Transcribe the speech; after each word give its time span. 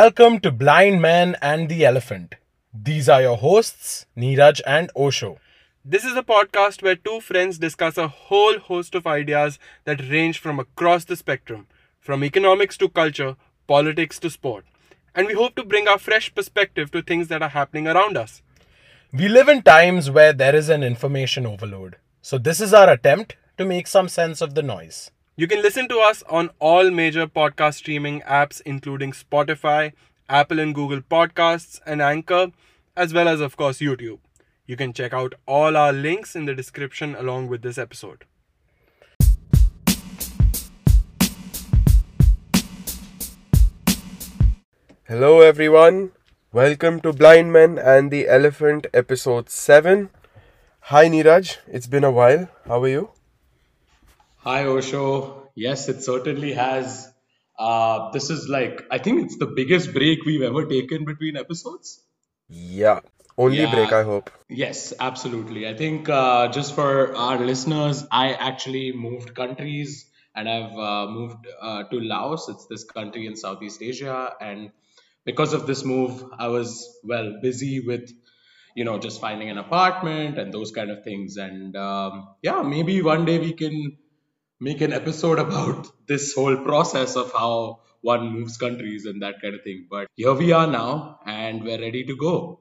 Welcome 0.00 0.38
to 0.42 0.52
Blind 0.52 1.02
Man 1.02 1.34
and 1.42 1.68
the 1.68 1.84
Elephant. 1.84 2.36
These 2.72 3.08
are 3.08 3.20
your 3.20 3.36
hosts, 3.36 4.06
Neeraj 4.16 4.60
and 4.64 4.92
Osho. 4.94 5.40
This 5.84 6.04
is 6.04 6.16
a 6.16 6.22
podcast 6.22 6.84
where 6.84 6.94
two 6.94 7.18
friends 7.20 7.58
discuss 7.58 7.98
a 7.98 8.06
whole 8.06 8.60
host 8.60 8.94
of 8.94 9.08
ideas 9.08 9.58
that 9.86 10.08
range 10.08 10.38
from 10.38 10.60
across 10.60 11.04
the 11.04 11.16
spectrum, 11.16 11.66
from 11.98 12.22
economics 12.22 12.76
to 12.76 12.88
culture, 12.88 13.34
politics 13.66 14.20
to 14.20 14.30
sport. 14.30 14.64
And 15.16 15.26
we 15.26 15.34
hope 15.34 15.56
to 15.56 15.64
bring 15.64 15.88
our 15.88 15.98
fresh 15.98 16.32
perspective 16.32 16.92
to 16.92 17.02
things 17.02 17.26
that 17.26 17.42
are 17.42 17.48
happening 17.48 17.88
around 17.88 18.16
us. 18.16 18.40
We 19.12 19.26
live 19.26 19.48
in 19.48 19.62
times 19.62 20.12
where 20.12 20.32
there 20.32 20.54
is 20.54 20.68
an 20.68 20.84
information 20.84 21.44
overload. 21.44 21.96
So, 22.22 22.38
this 22.38 22.60
is 22.60 22.72
our 22.72 22.88
attempt 22.88 23.34
to 23.56 23.64
make 23.64 23.88
some 23.88 24.08
sense 24.08 24.40
of 24.40 24.54
the 24.54 24.62
noise. 24.62 25.10
You 25.40 25.46
can 25.46 25.62
listen 25.62 25.86
to 25.86 26.00
us 26.00 26.24
on 26.28 26.50
all 26.58 26.90
major 26.90 27.28
podcast 27.28 27.74
streaming 27.74 28.22
apps, 28.22 28.60
including 28.66 29.12
Spotify, 29.12 29.92
Apple 30.28 30.58
and 30.58 30.74
Google 30.74 31.00
Podcasts, 31.00 31.78
and 31.86 32.02
Anchor, 32.02 32.50
as 32.96 33.14
well 33.14 33.28
as, 33.28 33.40
of 33.40 33.56
course, 33.56 33.78
YouTube. 33.78 34.18
You 34.66 34.76
can 34.76 34.92
check 34.92 35.12
out 35.12 35.36
all 35.46 35.76
our 35.76 35.92
links 35.92 36.34
in 36.34 36.46
the 36.46 36.56
description 36.56 37.14
along 37.14 37.46
with 37.46 37.62
this 37.62 37.78
episode. 37.78 38.24
Hello, 45.06 45.40
everyone. 45.40 46.10
Welcome 46.52 47.00
to 47.02 47.12
Blind 47.12 47.52
Men 47.52 47.78
and 47.78 48.10
the 48.10 48.26
Elephant, 48.26 48.88
episode 48.92 49.50
7. 49.50 50.10
Hi, 50.90 51.08
Neeraj. 51.08 51.58
It's 51.68 51.86
been 51.86 52.02
a 52.02 52.10
while. 52.10 52.48
How 52.66 52.82
are 52.82 52.88
you? 52.88 53.10
Hi, 54.38 54.64
Osho. 54.64 55.50
Yes, 55.54 55.88
it 55.88 56.02
certainly 56.02 56.52
has. 56.52 57.12
Uh, 57.58 58.10
this 58.12 58.30
is 58.30 58.48
like, 58.48 58.82
I 58.90 58.98
think 58.98 59.24
it's 59.24 59.36
the 59.36 59.46
biggest 59.46 59.92
break 59.92 60.24
we've 60.24 60.42
ever 60.42 60.64
taken 60.66 61.04
between 61.04 61.36
episodes. 61.36 62.04
Yeah. 62.48 63.00
Only 63.36 63.62
Yeah. 63.62 63.74
break, 63.74 63.92
I 63.92 64.02
hope. 64.04 64.30
Yes, 64.48 64.92
absolutely. 64.98 65.66
I 65.68 65.74
think 65.76 66.08
uh, 66.08 66.48
just 66.48 66.74
for 66.74 67.14
our 67.16 67.38
listeners, 67.38 68.04
I 68.10 68.32
actually 68.32 68.92
moved 68.92 69.34
countries 69.34 70.06
and 70.34 70.48
I've 70.48 70.78
uh, 70.78 71.06
moved 71.10 71.46
uh, 71.60 71.82
to 71.84 72.00
Laos. 72.00 72.48
It's 72.48 72.66
this 72.66 72.84
country 72.84 73.26
in 73.26 73.36
Southeast 73.36 73.82
Asia. 73.82 74.32
And 74.40 74.70
because 75.24 75.52
of 75.52 75.66
this 75.66 75.84
move, 75.84 76.24
I 76.38 76.48
was, 76.48 76.98
well, 77.04 77.40
busy 77.42 77.80
with, 77.80 78.10
you 78.74 78.84
know, 78.84 78.98
just 78.98 79.20
finding 79.20 79.50
an 79.50 79.58
apartment 79.58 80.38
and 80.38 80.54
those 80.54 80.70
kind 80.70 80.90
of 80.90 81.02
things. 81.04 81.36
And 81.36 81.76
um, 81.76 82.28
yeah, 82.42 82.62
maybe 82.62 83.02
one 83.02 83.24
day 83.24 83.38
we 83.38 83.52
can 83.52 83.98
make 84.60 84.80
an 84.80 84.92
episode 84.92 85.38
about 85.38 85.86
this 86.06 86.34
whole 86.34 86.56
process 86.56 87.16
of 87.16 87.32
how 87.32 87.80
one 88.00 88.30
moves 88.32 88.56
countries 88.56 89.06
and 89.06 89.22
that 89.22 89.40
kind 89.42 89.54
of 89.54 89.62
thing. 89.62 89.86
But 89.90 90.08
here 90.14 90.34
we 90.34 90.52
are 90.52 90.66
now 90.66 91.20
and 91.26 91.62
we're 91.62 91.80
ready 91.80 92.04
to 92.04 92.16
go. 92.16 92.60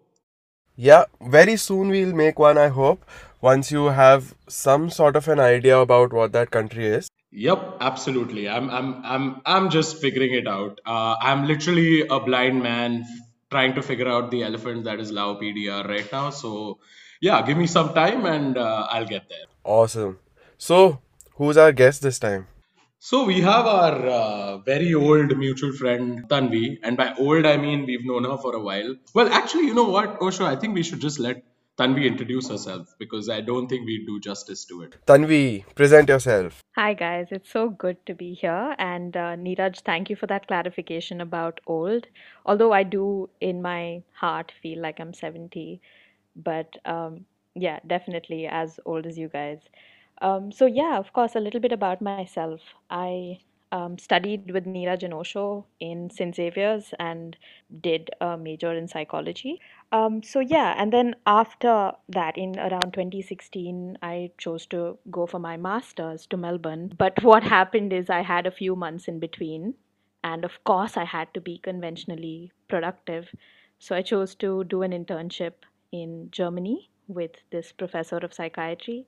Yeah, 0.75 1.05
very 1.21 1.57
soon 1.57 1.89
we'll 1.89 2.13
make 2.13 2.37
one, 2.37 2.57
I 2.57 2.67
hope, 2.67 3.03
once 3.41 3.71
you 3.71 3.85
have 3.85 4.35
some 4.47 4.89
sort 4.89 5.15
of 5.15 5.27
an 5.27 5.39
idea 5.39 5.77
about 5.79 6.13
what 6.13 6.33
that 6.33 6.51
country 6.51 6.85
is. 6.85 7.09
Yep, 7.31 7.77
absolutely. 7.81 8.47
I'm 8.47 8.69
I'm 8.69 9.03
I'm 9.03 9.41
I'm 9.45 9.69
just 9.69 9.97
figuring 9.97 10.33
it 10.33 10.47
out. 10.47 10.79
Uh, 10.85 11.15
I'm 11.21 11.45
literally 11.45 12.07
a 12.07 12.19
blind 12.19 12.63
man 12.63 13.05
trying 13.51 13.75
to 13.75 13.81
figure 13.81 14.07
out 14.07 14.31
the 14.31 14.43
elephant 14.43 14.85
that 14.85 14.99
is 14.99 15.11
Lao 15.11 15.35
PDR 15.35 15.87
right 15.87 16.09
now. 16.11 16.29
So 16.29 16.79
yeah, 17.19 17.41
give 17.45 17.57
me 17.57 17.67
some 17.67 17.93
time 17.93 18.25
and 18.25 18.57
uh, 18.57 18.87
I'll 18.89 19.05
get 19.05 19.27
there. 19.29 19.45
Awesome. 19.63 20.19
So, 20.57 20.99
who's 21.37 21.57
our 21.57 21.71
guest 21.71 22.01
this 22.01 22.19
time? 22.19 22.47
So 22.99 23.25
we 23.25 23.41
have 23.41 23.65
our 23.65 23.95
uh, 24.07 24.57
very 24.57 24.93
old 24.93 25.37
mutual 25.37 25.71
friend 25.71 26.27
Tanvi, 26.27 26.79
and 26.83 26.97
by 26.97 27.13
old 27.17 27.45
I 27.45 27.57
mean 27.57 27.85
we've 27.85 28.05
known 28.05 28.23
her 28.23 28.37
for 28.37 28.55
a 28.55 28.59
while. 28.59 28.95
Well, 29.13 29.29
actually, 29.31 29.67
you 29.67 29.75
know 29.75 29.89
what, 29.89 30.21
Osho? 30.21 30.45
I 30.45 30.55
think 30.55 30.73
we 30.73 30.83
should 30.83 30.99
just 30.99 31.19
let 31.19 31.43
Tanvi 31.77 32.07
introduce 32.07 32.49
herself 32.49 32.95
because 32.97 33.29
I 33.29 33.41
don't 33.41 33.67
think 33.67 33.85
we 33.85 34.03
do 34.03 34.19
justice 34.19 34.65
to 34.65 34.81
it. 34.81 34.95
Tanvi, 35.05 35.63
present 35.75 36.09
yourself. 36.09 36.63
Hi 36.75 36.93
guys, 36.95 37.27
it's 37.29 37.51
so 37.51 37.69
good 37.69 38.03
to 38.07 38.15
be 38.15 38.33
here. 38.33 38.75
And 38.79 39.15
uh, 39.15 39.35
Neeraj, 39.35 39.81
thank 39.81 40.09
you 40.09 40.15
for 40.15 40.25
that 40.27 40.47
clarification 40.47 41.21
about 41.21 41.59
old. 41.67 42.07
Although 42.47 42.71
I 42.71 42.81
do, 42.81 43.29
in 43.41 43.61
my 43.61 44.01
heart, 44.13 44.51
feel 44.63 44.81
like 44.81 44.99
I'm 44.99 45.13
70, 45.13 45.79
but 46.35 46.77
um, 46.85 47.25
yeah, 47.53 47.79
definitely 47.85 48.47
as 48.47 48.79
old 48.85 49.05
as 49.05 49.17
you 49.17 49.27
guys. 49.27 49.59
Um, 50.21 50.51
so 50.51 50.65
yeah, 50.65 50.97
of 50.97 51.13
course, 51.13 51.35
a 51.35 51.39
little 51.39 51.59
bit 51.59 51.71
about 51.71 52.01
myself. 52.01 52.61
I 52.89 53.39
um, 53.71 53.97
studied 53.97 54.51
with 54.51 54.65
Neeraj 54.65 55.03
and 55.03 55.13
Osho 55.13 55.65
in 55.79 56.09
St. 56.09 56.35
Xavier's 56.35 56.93
and 56.99 57.37
did 57.81 58.09
a 58.21 58.37
major 58.37 58.73
in 58.73 58.87
psychology. 58.87 59.59
Um, 59.91 60.23
so 60.23 60.39
yeah, 60.39 60.73
and 60.77 60.91
then 60.91 61.15
after 61.25 61.91
that, 62.09 62.37
in 62.37 62.57
around 62.57 62.93
2016, 62.93 63.97
I 64.01 64.31
chose 64.37 64.65
to 64.67 64.97
go 65.11 65.25
for 65.25 65.39
my 65.39 65.57
master's 65.57 66.25
to 66.27 66.37
Melbourne. 66.37 66.93
But 66.97 67.21
what 67.23 67.43
happened 67.43 67.93
is 67.93 68.09
I 68.09 68.21
had 68.21 68.47
a 68.47 68.51
few 68.51 68.75
months 68.75 69.07
in 69.07 69.19
between, 69.19 69.75
and 70.23 70.45
of 70.45 70.63
course, 70.63 70.97
I 70.97 71.05
had 71.05 71.33
to 71.33 71.41
be 71.41 71.57
conventionally 71.59 72.51
productive. 72.67 73.29
So 73.79 73.95
I 73.95 74.01
chose 74.01 74.33
to 74.35 74.63
do 74.63 74.81
an 74.81 74.91
internship 74.91 75.53
in 75.91 76.29
Germany 76.31 76.89
with 77.07 77.31
this 77.51 77.71
professor 77.71 78.17
of 78.17 78.33
psychiatry 78.33 79.05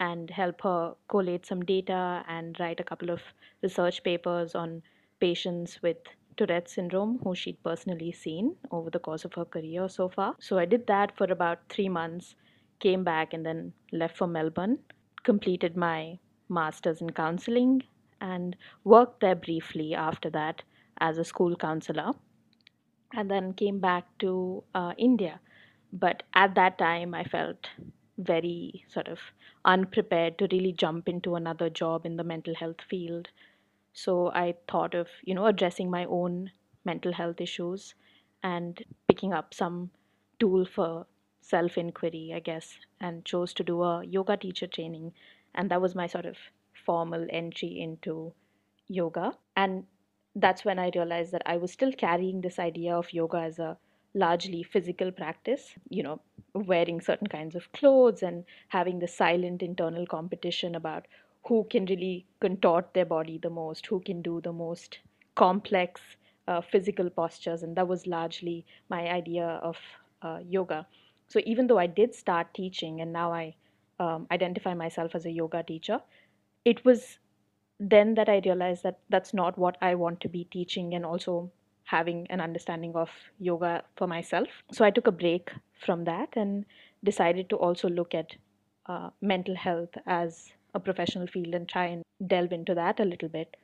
and 0.00 0.30
help 0.30 0.62
her 0.62 0.94
collate 1.08 1.46
some 1.46 1.64
data 1.64 2.24
and 2.28 2.58
write 2.60 2.80
a 2.80 2.84
couple 2.84 3.10
of 3.10 3.20
research 3.62 4.02
papers 4.02 4.54
on 4.54 4.82
patients 5.20 5.80
with 5.82 5.96
Tourette 6.36 6.68
syndrome 6.68 7.18
who 7.24 7.34
she'd 7.34 7.62
personally 7.64 8.12
seen 8.12 8.54
over 8.70 8.90
the 8.90 9.00
course 9.00 9.24
of 9.24 9.34
her 9.34 9.44
career 9.44 9.88
so 9.88 10.08
far. 10.08 10.36
So 10.38 10.58
I 10.58 10.64
did 10.66 10.86
that 10.86 11.16
for 11.16 11.24
about 11.24 11.60
three 11.68 11.88
months, 11.88 12.36
came 12.78 13.02
back, 13.02 13.34
and 13.34 13.44
then 13.44 13.72
left 13.92 14.16
for 14.16 14.28
Melbourne, 14.28 14.78
completed 15.24 15.76
my 15.76 16.18
master's 16.48 17.00
in 17.00 17.10
counseling, 17.10 17.82
and 18.20 18.56
worked 18.84 19.20
there 19.20 19.34
briefly 19.34 19.94
after 19.94 20.30
that 20.30 20.62
as 21.00 21.18
a 21.18 21.24
school 21.24 21.56
counselor, 21.56 22.12
and 23.14 23.30
then 23.30 23.52
came 23.52 23.80
back 23.80 24.06
to 24.20 24.62
uh, 24.74 24.92
India. 24.96 25.40
But 25.92 26.22
at 26.34 26.54
that 26.54 26.78
time, 26.78 27.14
I 27.14 27.24
felt 27.24 27.68
very 28.18 28.84
sort 28.88 29.08
of 29.08 29.18
unprepared 29.64 30.38
to 30.38 30.48
really 30.52 30.72
jump 30.72 31.08
into 31.08 31.36
another 31.36 31.70
job 31.70 32.04
in 32.06 32.16
the 32.16 32.24
mental 32.24 32.54
health 32.54 32.82
field. 32.82 33.28
So 33.92 34.30
I 34.32 34.56
thought 34.68 34.94
of, 34.94 35.08
you 35.24 35.34
know, 35.34 35.46
addressing 35.46 35.90
my 35.90 36.04
own 36.06 36.52
mental 36.84 37.12
health 37.12 37.40
issues 37.40 37.94
and 38.42 38.82
picking 39.08 39.32
up 39.32 39.54
some 39.54 39.90
tool 40.40 40.64
for 40.66 41.06
self 41.40 41.78
inquiry, 41.78 42.32
I 42.34 42.40
guess, 42.40 42.78
and 43.00 43.24
chose 43.24 43.54
to 43.54 43.64
do 43.64 43.82
a 43.82 44.04
yoga 44.04 44.36
teacher 44.36 44.66
training. 44.66 45.12
And 45.54 45.70
that 45.70 45.80
was 45.80 45.94
my 45.94 46.06
sort 46.06 46.26
of 46.26 46.36
formal 46.86 47.26
entry 47.30 47.80
into 47.80 48.34
yoga. 48.88 49.36
And 49.56 49.86
that's 50.34 50.64
when 50.64 50.78
I 50.78 50.90
realized 50.94 51.32
that 51.32 51.42
I 51.46 51.56
was 51.56 51.72
still 51.72 51.92
carrying 51.92 52.40
this 52.40 52.58
idea 52.58 52.96
of 52.96 53.12
yoga 53.12 53.38
as 53.38 53.58
a 53.58 53.78
largely 54.14 54.62
physical 54.62 55.10
practice, 55.12 55.74
you 55.88 56.02
know, 56.02 56.20
wearing 56.54 57.00
certain 57.00 57.26
kinds 57.26 57.54
of 57.54 57.70
clothes 57.72 58.22
and 58.22 58.44
having 58.68 58.98
the 58.98 59.08
silent 59.08 59.62
internal 59.62 60.06
competition 60.06 60.74
about 60.74 61.06
who 61.46 61.64
can 61.70 61.86
really 61.86 62.26
contort 62.40 62.92
their 62.94 63.04
body 63.04 63.38
the 63.38 63.50
most, 63.50 63.86
who 63.86 64.00
can 64.00 64.22
do 64.22 64.40
the 64.40 64.52
most 64.52 64.98
complex 65.34 66.00
uh, 66.46 66.60
physical 66.60 67.10
postures. 67.10 67.62
And 67.62 67.76
that 67.76 67.88
was 67.88 68.06
largely 68.06 68.64
my 68.88 69.08
idea 69.08 69.46
of 69.46 69.76
uh, 70.22 70.40
yoga. 70.48 70.86
So 71.28 71.40
even 71.44 71.66
though 71.66 71.78
I 71.78 71.86
did 71.86 72.14
start 72.14 72.54
teaching 72.54 73.00
and 73.00 73.12
now 73.12 73.32
I 73.32 73.54
um, 74.00 74.26
identify 74.30 74.74
myself 74.74 75.14
as 75.14 75.26
a 75.26 75.30
yoga 75.30 75.62
teacher, 75.62 76.00
it 76.64 76.84
was 76.84 77.18
then 77.80 78.14
that 78.14 78.28
I 78.28 78.40
realized 78.44 78.82
that 78.82 78.98
that's 79.08 79.32
not 79.34 79.58
what 79.58 79.76
I 79.80 79.94
want 79.94 80.20
to 80.22 80.28
be 80.28 80.44
teaching 80.44 80.94
and 80.94 81.04
also 81.06 81.50
having 81.88 82.26
an 82.28 82.40
understanding 82.40 82.94
of 82.94 83.08
yoga 83.38 83.82
for 83.96 84.06
myself. 84.06 84.48
So 84.72 84.84
I 84.84 84.90
took 84.90 85.06
a 85.06 85.12
break 85.12 85.50
from 85.86 86.04
that 86.04 86.28
and 86.36 86.66
decided 87.02 87.48
to 87.48 87.56
also 87.56 87.88
look 87.88 88.14
at 88.14 88.36
uh, 88.86 89.08
mental 89.22 89.56
health 89.56 89.96
as 90.06 90.52
a 90.74 90.80
professional 90.80 91.26
field 91.26 91.54
and 91.54 91.66
try 91.66 91.86
and 91.86 92.02
delve 92.26 92.52
into 92.52 92.74
that 92.74 93.00
a 93.00 93.06
little 93.06 93.30
bit. 93.30 93.56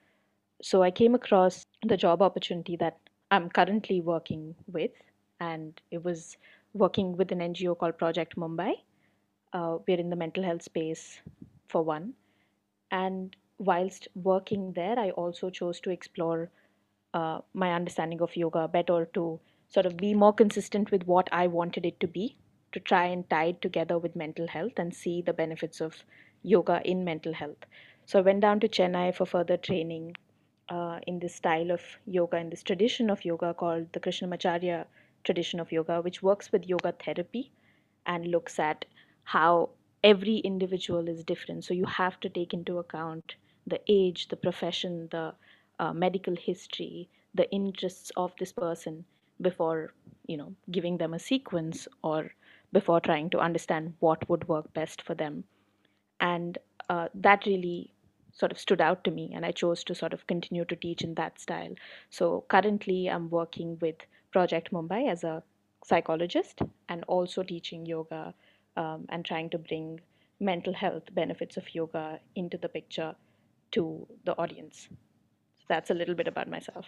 So 0.62 0.82
I 0.82 0.90
came 0.90 1.14
across 1.14 1.66
the 1.82 1.98
job 1.98 2.22
opportunity 2.22 2.76
that 2.76 2.96
I'm 3.30 3.50
currently 3.50 4.00
working 4.00 4.54
with, 4.72 4.92
and 5.40 5.78
it 5.90 6.02
was 6.02 6.38
working 6.72 7.18
with 7.18 7.30
an 7.30 7.40
NGO 7.40 7.76
called 7.78 7.98
Project 7.98 8.36
Mumbai. 8.36 8.72
Uh, 9.52 9.78
we're 9.86 10.00
in 10.00 10.08
the 10.08 10.16
mental 10.16 10.42
health 10.42 10.62
space 10.62 11.20
for 11.68 11.82
one. 11.82 12.14
And 12.90 13.36
whilst 13.58 14.08
working 14.14 14.72
there, 14.72 14.98
I 14.98 15.10
also 15.10 15.50
chose 15.50 15.78
to 15.80 15.90
explore 15.90 16.50
uh, 17.14 17.38
my 17.54 17.72
understanding 17.72 18.20
of 18.20 18.36
yoga 18.36 18.68
better 18.68 19.06
to 19.14 19.40
sort 19.68 19.86
of 19.86 19.96
be 19.96 20.14
more 20.14 20.32
consistent 20.32 20.90
with 20.90 21.06
what 21.06 21.28
I 21.32 21.46
wanted 21.46 21.86
it 21.86 21.98
to 22.00 22.06
be, 22.06 22.36
to 22.72 22.80
try 22.80 23.04
and 23.06 23.28
tie 23.30 23.46
it 23.46 23.62
together 23.62 23.98
with 23.98 24.16
mental 24.16 24.48
health 24.48 24.72
and 24.76 24.92
see 24.92 25.22
the 25.22 25.32
benefits 25.32 25.80
of 25.80 26.04
yoga 26.42 26.82
in 26.84 27.04
mental 27.04 27.32
health. 27.32 27.64
So 28.06 28.18
I 28.18 28.22
went 28.22 28.40
down 28.40 28.60
to 28.60 28.68
Chennai 28.68 29.14
for 29.14 29.26
further 29.26 29.56
training 29.56 30.16
uh, 30.68 30.98
in 31.06 31.18
this 31.20 31.34
style 31.34 31.70
of 31.70 31.80
yoga, 32.06 32.36
in 32.36 32.50
this 32.50 32.62
tradition 32.62 33.10
of 33.10 33.24
yoga 33.24 33.54
called 33.54 33.92
the 33.92 34.00
Krishnamacharya 34.00 34.84
tradition 35.22 35.60
of 35.60 35.72
yoga, 35.72 36.02
which 36.02 36.22
works 36.22 36.52
with 36.52 36.68
yoga 36.68 36.92
therapy 36.92 37.52
and 38.06 38.26
looks 38.26 38.58
at 38.58 38.84
how 39.22 39.70
every 40.02 40.38
individual 40.38 41.08
is 41.08 41.24
different. 41.24 41.64
So 41.64 41.74
you 41.74 41.86
have 41.86 42.20
to 42.20 42.28
take 42.28 42.52
into 42.52 42.78
account 42.78 43.36
the 43.66 43.80
age, 43.88 44.28
the 44.28 44.36
profession, 44.36 45.08
the 45.10 45.34
uh, 45.78 45.92
medical 45.92 46.36
history, 46.36 47.08
the 47.34 47.50
interests 47.50 48.12
of 48.16 48.32
this 48.38 48.52
person 48.52 49.04
before 49.40 49.92
you 50.26 50.36
know 50.36 50.54
giving 50.70 50.98
them 50.98 51.14
a 51.14 51.18
sequence 51.18 51.88
or 52.02 52.32
before 52.72 53.00
trying 53.00 53.30
to 53.30 53.38
understand 53.38 53.94
what 54.00 54.28
would 54.28 54.46
work 54.48 54.72
best 54.74 55.02
for 55.02 55.14
them. 55.14 55.44
And 56.20 56.58
uh, 56.88 57.08
that 57.14 57.46
really 57.46 57.92
sort 58.32 58.52
of 58.52 58.58
stood 58.58 58.80
out 58.80 59.04
to 59.04 59.10
me 59.12 59.30
and 59.32 59.46
i 59.46 59.52
chose 59.52 59.84
to 59.84 59.94
sort 59.94 60.12
of 60.12 60.26
continue 60.26 60.64
to 60.64 60.74
teach 60.76 61.02
in 61.02 61.14
that 61.14 61.40
style. 61.40 61.74
So 62.10 62.44
currently 62.48 63.08
i'm 63.08 63.30
working 63.30 63.78
with 63.80 63.96
project 64.32 64.72
mumbai 64.72 65.08
as 65.10 65.22
a 65.24 65.42
psychologist 65.84 66.60
and 66.88 67.04
also 67.04 67.42
teaching 67.42 67.86
yoga 67.86 68.34
um, 68.76 69.06
and 69.08 69.24
trying 69.24 69.50
to 69.50 69.58
bring 69.58 70.00
mental 70.40 70.72
health 70.74 71.14
benefits 71.14 71.56
of 71.56 71.74
yoga 71.74 72.18
into 72.34 72.58
the 72.58 72.68
picture 72.68 73.14
to 73.70 74.06
the 74.24 74.36
audience 74.36 74.88
that's 75.68 75.90
a 75.90 75.94
little 75.94 76.14
bit 76.14 76.28
about 76.28 76.48
myself 76.48 76.86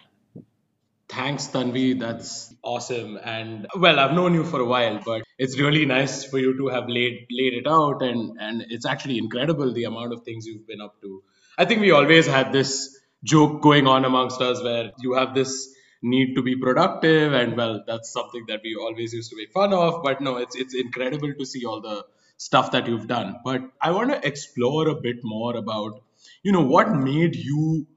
Thanks, 1.09 1.47
Tanvi. 1.47 1.97
That's 1.97 2.53
awesome. 2.61 3.17
And 3.23 3.67
well, 3.77 3.97
I've 3.97 4.13
known 4.13 4.33
you 4.33 4.43
for 4.43 4.59
a 4.59 4.65
while, 4.65 4.99
but 5.05 5.23
it's 5.37 5.57
really 5.57 5.85
nice 5.85 6.25
for 6.25 6.37
you 6.37 6.57
to 6.57 6.67
have 6.67 6.89
laid 6.89 7.27
laid 7.31 7.53
it 7.53 7.65
out, 7.65 8.01
and 8.01 8.37
and 8.41 8.65
it's 8.69 8.85
actually 8.85 9.17
incredible 9.17 9.71
the 9.71 9.85
amount 9.85 10.11
of 10.11 10.23
things 10.23 10.45
you've 10.45 10.67
been 10.67 10.81
up 10.81 10.99
to. 11.01 11.23
I 11.57 11.63
think 11.63 11.79
we 11.79 11.91
always 11.91 12.27
had 12.27 12.51
this 12.51 12.99
joke 13.23 13.61
going 13.61 13.87
on 13.87 14.03
amongst 14.03 14.41
us 14.41 14.61
where 14.61 14.91
you 14.99 15.13
have 15.13 15.33
this 15.33 15.73
need 16.01 16.35
to 16.35 16.41
be 16.43 16.57
productive, 16.57 17.31
and 17.31 17.55
well, 17.55 17.83
that's 17.87 18.11
something 18.11 18.43
that 18.49 18.59
we 18.63 18.75
always 18.75 19.13
used 19.13 19.29
to 19.31 19.37
make 19.37 19.53
fun 19.53 19.73
of. 19.73 20.03
But 20.03 20.19
no, 20.19 20.35
it's 20.37 20.57
it's 20.57 20.75
incredible 20.75 21.33
to 21.39 21.45
see 21.45 21.65
all 21.65 21.79
the 21.79 22.05
stuff 22.35 22.71
that 22.71 22.87
you've 22.87 23.07
done. 23.07 23.37
But 23.45 23.61
I 23.81 23.91
want 23.91 24.11
to 24.11 24.27
explore 24.27 24.89
a 24.89 24.95
bit 24.95 25.23
more 25.23 25.55
about, 25.55 26.01
you 26.43 26.51
know, 26.51 26.63
what 26.63 26.91
made 26.91 27.35
you 27.35 27.87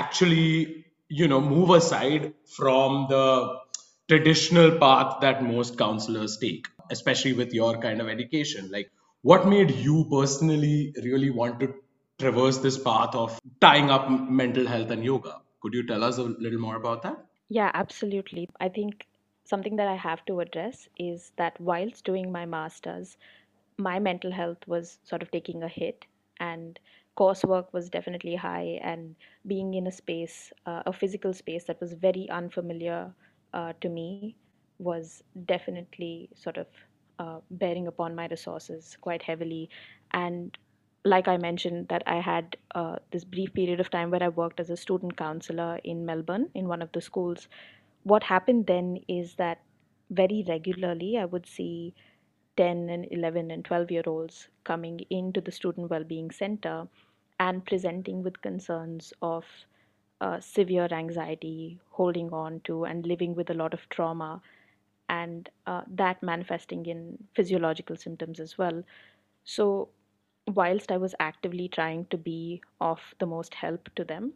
actually 0.00 0.84
you 1.08 1.28
know 1.28 1.40
move 1.40 1.70
aside 1.70 2.32
from 2.56 3.06
the 3.10 3.26
traditional 4.08 4.70
path 4.82 5.16
that 5.20 5.42
most 5.52 5.78
counselors 5.78 6.36
take 6.38 6.66
especially 6.90 7.32
with 7.32 7.52
your 7.52 7.78
kind 7.78 8.00
of 8.00 8.08
education. 8.08 8.70
Like 8.70 8.90
what 9.22 9.46
made 9.46 9.70
you 9.70 10.06
personally 10.10 10.92
really 11.02 11.30
want 11.30 11.60
to 11.60 11.74
traverse 12.18 12.58
this 12.58 12.78
path 12.78 13.14
of 13.14 13.38
tying 13.60 13.90
up 13.90 14.10
mental 14.10 14.66
health 14.66 14.90
and 14.90 15.04
yoga? 15.04 15.40
Could 15.60 15.74
you 15.74 15.86
tell 15.86 16.04
us 16.04 16.18
a 16.18 16.22
little 16.22 16.60
more 16.60 16.76
about 16.76 17.02
that? 17.02 17.24
Yeah, 17.48 17.70
absolutely. 17.74 18.48
I 18.60 18.68
think 18.68 19.06
something 19.44 19.76
that 19.76 19.88
I 19.88 19.96
have 19.96 20.24
to 20.26 20.40
address 20.40 20.88
is 20.98 21.32
that 21.36 21.60
whilst 21.60 22.04
doing 22.04 22.30
my 22.30 22.46
master's, 22.46 23.16
my 23.78 23.98
mental 23.98 24.30
health 24.30 24.58
was 24.66 24.98
sort 25.04 25.22
of 25.22 25.30
taking 25.30 25.62
a 25.62 25.68
hit, 25.68 26.04
and 26.40 26.78
coursework 27.18 27.72
was 27.72 27.90
definitely 27.90 28.36
high, 28.36 28.78
and 28.82 29.16
being 29.46 29.74
in 29.74 29.86
a 29.86 29.92
space, 29.92 30.52
uh, 30.66 30.82
a 30.86 30.92
physical 30.92 31.32
space 31.32 31.64
that 31.64 31.80
was 31.80 31.92
very 31.94 32.28
unfamiliar 32.30 33.12
uh, 33.52 33.72
to 33.80 33.88
me, 33.88 34.36
was 34.78 35.24
definitely 35.46 36.28
sort 36.34 36.56
of 36.56 36.66
uh, 37.18 37.40
bearing 37.50 37.88
upon 37.88 38.14
my 38.14 38.26
resources 38.28 38.96
quite 39.00 39.22
heavily. 39.22 39.68
And 40.12 40.56
like 41.04 41.26
I 41.26 41.36
mentioned, 41.36 41.88
that 41.88 42.02
I 42.06 42.20
had 42.20 42.56
uh, 42.74 42.96
this 43.10 43.24
brief 43.24 43.52
period 43.54 43.80
of 43.80 43.90
time 43.90 44.10
where 44.10 44.22
I 44.22 44.28
worked 44.28 44.60
as 44.60 44.70
a 44.70 44.76
student 44.76 45.16
counselor 45.16 45.80
in 45.82 46.06
Melbourne 46.06 46.48
in 46.54 46.68
one 46.68 46.82
of 46.82 46.92
the 46.92 47.00
schools. 47.00 47.48
What 48.04 48.22
happened 48.22 48.66
then 48.66 48.98
is 49.08 49.34
that 49.34 49.60
very 50.10 50.44
regularly 50.48 51.18
I 51.18 51.24
would 51.24 51.46
see 51.46 51.94
10 52.56 52.88
and 52.88 53.06
11 53.10 53.50
and 53.50 53.64
12 53.64 53.90
year 53.90 54.02
olds 54.06 54.48
coming 54.64 55.00
into 55.10 55.40
the 55.40 55.52
Student 55.52 55.90
Wellbeing 55.90 56.30
Center 56.30 56.88
and 57.40 57.64
presenting 57.64 58.22
with 58.22 58.42
concerns 58.42 59.12
of 59.22 59.44
uh, 60.20 60.40
severe 60.40 60.88
anxiety, 60.90 61.80
holding 61.90 62.32
on 62.32 62.60
to, 62.60 62.84
and 62.84 63.06
living 63.06 63.34
with 63.34 63.50
a 63.50 63.54
lot 63.54 63.74
of 63.74 63.88
trauma, 63.88 64.42
and 65.08 65.48
uh, 65.66 65.82
that 65.88 66.22
manifesting 66.22 66.86
in 66.86 67.18
physiological 67.34 67.96
symptoms 67.96 68.40
as 68.40 68.58
well. 68.58 68.82
So, 69.44 69.88
whilst 70.48 70.92
I 70.92 70.96
was 70.98 71.14
actively 71.20 71.68
trying 71.68 72.06
to 72.06 72.18
be 72.18 72.62
of 72.80 73.00
the 73.18 73.26
most 73.26 73.54
help 73.54 73.88
to 73.96 74.04
them, 74.04 74.34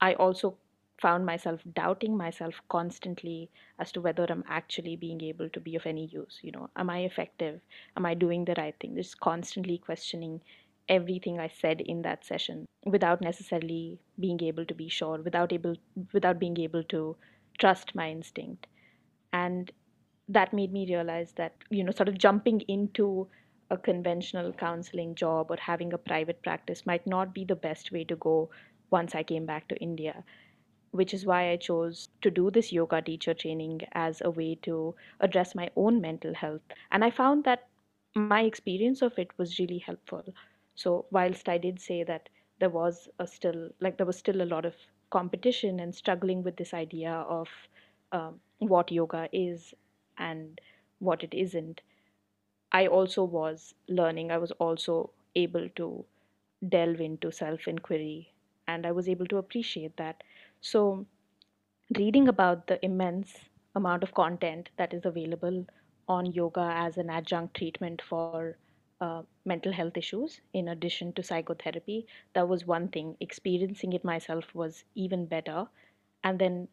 I 0.00 0.14
also 0.14 0.56
found 1.00 1.26
myself 1.26 1.60
doubting 1.74 2.16
myself 2.16 2.54
constantly 2.68 3.50
as 3.78 3.90
to 3.92 4.00
whether 4.00 4.24
I'm 4.28 4.44
actually 4.48 4.96
being 4.96 5.20
able 5.22 5.48
to 5.50 5.60
be 5.60 5.74
of 5.74 5.86
any 5.86 6.06
use. 6.06 6.38
You 6.42 6.52
know, 6.52 6.70
am 6.76 6.90
I 6.90 7.00
effective? 7.00 7.60
Am 7.96 8.06
I 8.06 8.14
doing 8.14 8.44
the 8.44 8.54
right 8.56 8.74
thing? 8.80 8.94
Just 8.96 9.20
constantly 9.20 9.78
questioning 9.78 10.40
everything 10.88 11.38
I 11.40 11.48
said 11.48 11.80
in 11.80 12.02
that 12.02 12.24
session 12.24 12.66
without 12.84 13.20
necessarily 13.20 13.98
being 14.18 14.42
able 14.42 14.64
to 14.66 14.74
be 14.74 14.88
sure, 14.88 15.18
without 15.22 15.52
able 15.52 15.76
without 16.12 16.38
being 16.38 16.58
able 16.58 16.82
to 16.84 17.16
trust 17.58 17.94
my 17.94 18.10
instinct. 18.10 18.66
And 19.32 19.70
that 20.28 20.52
made 20.52 20.72
me 20.72 20.86
realize 20.86 21.32
that, 21.34 21.54
you 21.70 21.84
know, 21.84 21.92
sort 21.92 22.08
of 22.08 22.18
jumping 22.18 22.60
into 22.62 23.28
a 23.70 23.76
conventional 23.78 24.52
counseling 24.52 25.14
job 25.14 25.50
or 25.50 25.56
having 25.56 25.92
a 25.92 25.98
private 25.98 26.42
practice 26.42 26.86
might 26.86 27.06
not 27.06 27.34
be 27.34 27.44
the 27.44 27.56
best 27.56 27.92
way 27.92 28.04
to 28.04 28.16
go 28.16 28.50
once 28.90 29.14
I 29.14 29.22
came 29.22 29.46
back 29.46 29.68
to 29.68 29.76
India 29.76 30.24
which 30.92 31.12
is 31.12 31.26
why 31.26 31.50
I 31.50 31.56
chose 31.56 32.08
to 32.22 32.30
do 32.30 32.50
this 32.50 32.72
yoga 32.72 33.02
teacher 33.02 33.34
training 33.34 33.80
as 33.92 34.22
a 34.24 34.30
way 34.30 34.54
to 34.62 34.94
address 35.20 35.54
my 35.54 35.70
own 35.76 36.00
mental 36.00 36.34
health. 36.34 36.62
And 36.90 37.04
I 37.04 37.10
found 37.10 37.44
that 37.44 37.66
my 38.14 38.42
experience 38.42 39.02
of 39.02 39.18
it 39.18 39.30
was 39.36 39.58
really 39.58 39.78
helpful. 39.78 40.24
So, 40.74 41.06
whilst 41.10 41.48
I 41.48 41.58
did 41.58 41.80
say 41.80 42.02
that 42.04 42.28
there 42.58 42.70
was 42.70 43.08
a 43.18 43.26
still, 43.26 43.70
like, 43.80 43.96
there 43.98 44.06
was 44.06 44.18
still 44.18 44.42
a 44.42 44.46
lot 44.54 44.64
of 44.64 44.74
competition 45.10 45.80
and 45.80 45.94
struggling 45.94 46.42
with 46.42 46.56
this 46.56 46.74
idea 46.74 47.12
of 47.12 47.48
um, 48.12 48.40
what 48.58 48.90
yoga 48.92 49.28
is 49.32 49.74
and 50.18 50.60
what 50.98 51.22
it 51.22 51.34
isn't, 51.34 51.82
I 52.72 52.86
also 52.86 53.24
was 53.24 53.74
learning. 53.88 54.30
I 54.30 54.38
was 54.38 54.50
also 54.52 55.10
able 55.34 55.68
to 55.76 56.04
delve 56.68 57.00
into 57.00 57.30
self 57.32 57.66
inquiry 57.68 58.32
and 58.66 58.86
I 58.86 58.92
was 58.92 59.08
able 59.08 59.26
to 59.26 59.38
appreciate 59.38 59.96
that. 59.96 60.22
So, 60.60 61.06
reading 61.96 62.28
about 62.28 62.66
the 62.66 62.84
immense 62.84 63.48
amount 63.74 64.02
of 64.02 64.14
content 64.14 64.70
that 64.76 64.92
is 64.94 65.04
available 65.06 65.66
on 66.08 66.26
yoga 66.26 66.70
as 66.74 66.98
an 66.98 67.10
adjunct 67.10 67.54
treatment 67.56 68.02
for 68.02 68.56
uh, 69.00 69.22
mental 69.44 69.72
health 69.72 69.96
issues, 69.96 70.40
in 70.52 70.68
addition 70.68 71.12
to 71.14 71.22
psychotherapy, 71.22 72.06
that 72.34 72.48
was 72.48 72.66
one 72.66 72.88
thing. 72.88 73.16
Experiencing 73.20 73.92
it 73.92 74.04
myself 74.04 74.54
was 74.54 74.84
even 74.94 75.26
better. 75.26 75.66
And 76.22 76.38
then, 76.38 76.68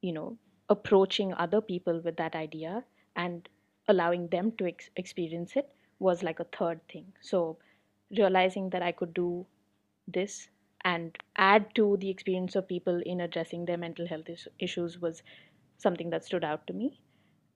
you 0.00 0.12
know, 0.12 0.38
approaching 0.68 1.34
other 1.34 1.60
people 1.60 2.00
with 2.00 2.16
that 2.16 2.34
idea 2.34 2.84
and 3.16 3.48
allowing 3.88 4.28
them 4.28 4.52
to 4.52 4.66
ex- 4.66 4.90
experience 4.96 5.56
it 5.56 5.68
was 5.98 6.22
like 6.22 6.40
a 6.40 6.44
third 6.58 6.80
thing. 6.88 7.12
So, 7.20 7.58
realizing 8.16 8.70
that 8.70 8.82
I 8.82 8.92
could 8.92 9.14
do 9.14 9.46
this 10.06 10.48
and 10.84 11.16
add 11.36 11.74
to 11.74 11.96
the 11.98 12.10
experience 12.10 12.54
of 12.56 12.68
people 12.68 13.00
in 13.04 13.20
addressing 13.20 13.64
their 13.64 13.78
mental 13.78 14.06
health 14.06 14.28
is- 14.28 14.48
issues 14.58 14.98
was 15.00 15.22
something 15.78 16.10
that 16.10 16.24
stood 16.24 16.44
out 16.44 16.66
to 16.66 16.72
me. 16.72 17.00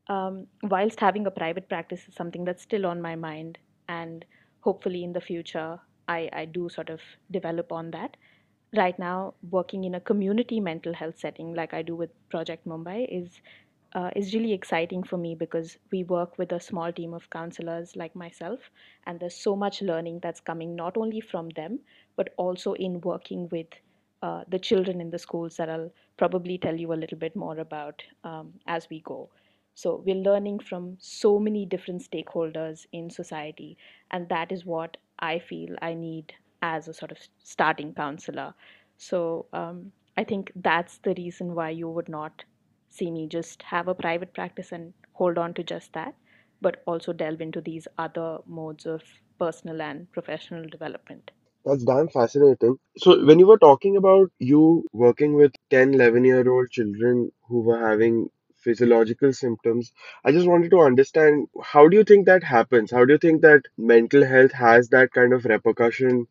Um, 0.08 0.46
whilst 0.62 1.00
having 1.00 1.26
a 1.26 1.30
private 1.30 1.68
practice 1.68 2.08
is 2.08 2.14
something 2.14 2.44
that's 2.44 2.62
still 2.62 2.86
on 2.86 3.00
my 3.02 3.14
mind, 3.16 3.58
and 3.88 4.24
hopefully 4.60 5.04
in 5.04 5.12
the 5.12 5.20
future, 5.20 5.80
I, 6.08 6.28
I 6.32 6.44
do 6.46 6.68
sort 6.68 6.90
of 6.90 7.00
develop 7.30 7.72
on 7.72 7.90
that. 7.92 8.16
Right 8.76 8.98
now, 8.98 9.34
working 9.50 9.84
in 9.84 9.94
a 9.94 10.00
community 10.00 10.60
mental 10.60 10.92
health 10.94 11.18
setting 11.18 11.54
like 11.54 11.72
I 11.74 11.82
do 11.82 11.96
with 11.96 12.10
Project 12.28 12.66
Mumbai 12.66 13.06
is 13.10 13.40
uh, 13.94 14.10
is 14.14 14.34
really 14.34 14.52
exciting 14.52 15.02
for 15.02 15.16
me 15.16 15.34
because 15.34 15.78
we 15.90 16.04
work 16.04 16.36
with 16.38 16.52
a 16.52 16.60
small 16.60 16.92
team 16.92 17.14
of 17.14 17.30
counselors 17.30 17.96
like 17.96 18.14
myself, 18.14 18.60
and 19.06 19.18
there's 19.18 19.34
so 19.34 19.56
much 19.56 19.80
learning 19.82 20.20
that's 20.20 20.40
coming 20.40 20.76
not 20.76 20.96
only 20.96 21.20
from 21.20 21.48
them, 21.50 21.78
but 22.16 22.34
also 22.36 22.74
in 22.74 23.00
working 23.00 23.48
with 23.50 23.66
uh, 24.22 24.44
the 24.48 24.58
children 24.58 25.00
in 25.00 25.10
the 25.10 25.18
schools 25.18 25.56
that 25.56 25.70
I'll 25.70 25.90
probably 26.18 26.58
tell 26.58 26.76
you 26.76 26.92
a 26.92 27.00
little 27.02 27.18
bit 27.18 27.34
more 27.36 27.58
about 27.58 28.02
um, 28.24 28.52
as 28.66 28.88
we 28.90 29.00
go. 29.00 29.30
So, 29.78 30.02
we're 30.04 30.16
learning 30.16 30.58
from 30.58 30.96
so 30.98 31.38
many 31.38 31.64
different 31.64 32.02
stakeholders 32.02 32.86
in 32.90 33.10
society, 33.10 33.78
and 34.10 34.28
that 34.28 34.50
is 34.50 34.66
what 34.66 34.96
I 35.20 35.38
feel 35.38 35.76
I 35.80 35.94
need 35.94 36.34
as 36.60 36.88
a 36.88 36.92
sort 36.92 37.12
of 37.12 37.18
starting 37.44 37.94
counselor. 37.94 38.54
So, 38.96 39.46
um, 39.52 39.92
I 40.16 40.24
think 40.24 40.50
that's 40.56 40.98
the 40.98 41.14
reason 41.16 41.54
why 41.54 41.70
you 41.70 41.88
would 41.88 42.08
not 42.08 42.44
see 42.88 43.12
me 43.12 43.28
just 43.28 43.62
have 43.62 43.86
a 43.86 43.94
private 43.94 44.34
practice 44.34 44.72
and 44.72 44.94
hold 45.12 45.38
on 45.38 45.54
to 45.54 45.62
just 45.62 45.92
that, 45.92 46.16
but 46.60 46.82
also 46.84 47.12
delve 47.12 47.40
into 47.40 47.60
these 47.60 47.86
other 47.98 48.38
modes 48.46 48.84
of 48.84 49.02
personal 49.38 49.80
and 49.80 50.10
professional 50.10 50.68
development. 50.68 51.30
That's 51.64 51.84
damn 51.84 52.08
fascinating. 52.08 52.78
So, 52.96 53.24
when 53.24 53.38
you 53.38 53.46
were 53.46 53.58
talking 53.58 53.96
about 53.96 54.32
you 54.40 54.88
working 54.92 55.34
with 55.34 55.52
10, 55.70 55.94
11 55.94 56.24
year 56.24 56.50
old 56.50 56.68
children 56.70 57.30
who 57.46 57.60
were 57.60 57.78
having 57.78 58.28
physiological 58.68 59.32
symptoms, 59.32 59.92
I 60.24 60.32
just 60.32 60.48
wanted 60.48 60.70
to 60.72 60.80
understand 60.80 61.48
how 61.62 61.88
do 61.88 61.96
you 61.96 62.04
think 62.04 62.26
that 62.26 62.44
happens? 62.44 62.90
How 62.90 63.04
do 63.04 63.14
you 63.14 63.18
think 63.18 63.42
that 63.42 63.62
mental 63.78 64.24
health 64.24 64.52
has 64.52 64.88
that 64.90 65.12
kind 65.12 65.32
of 65.32 65.44
repercussion 65.44 66.26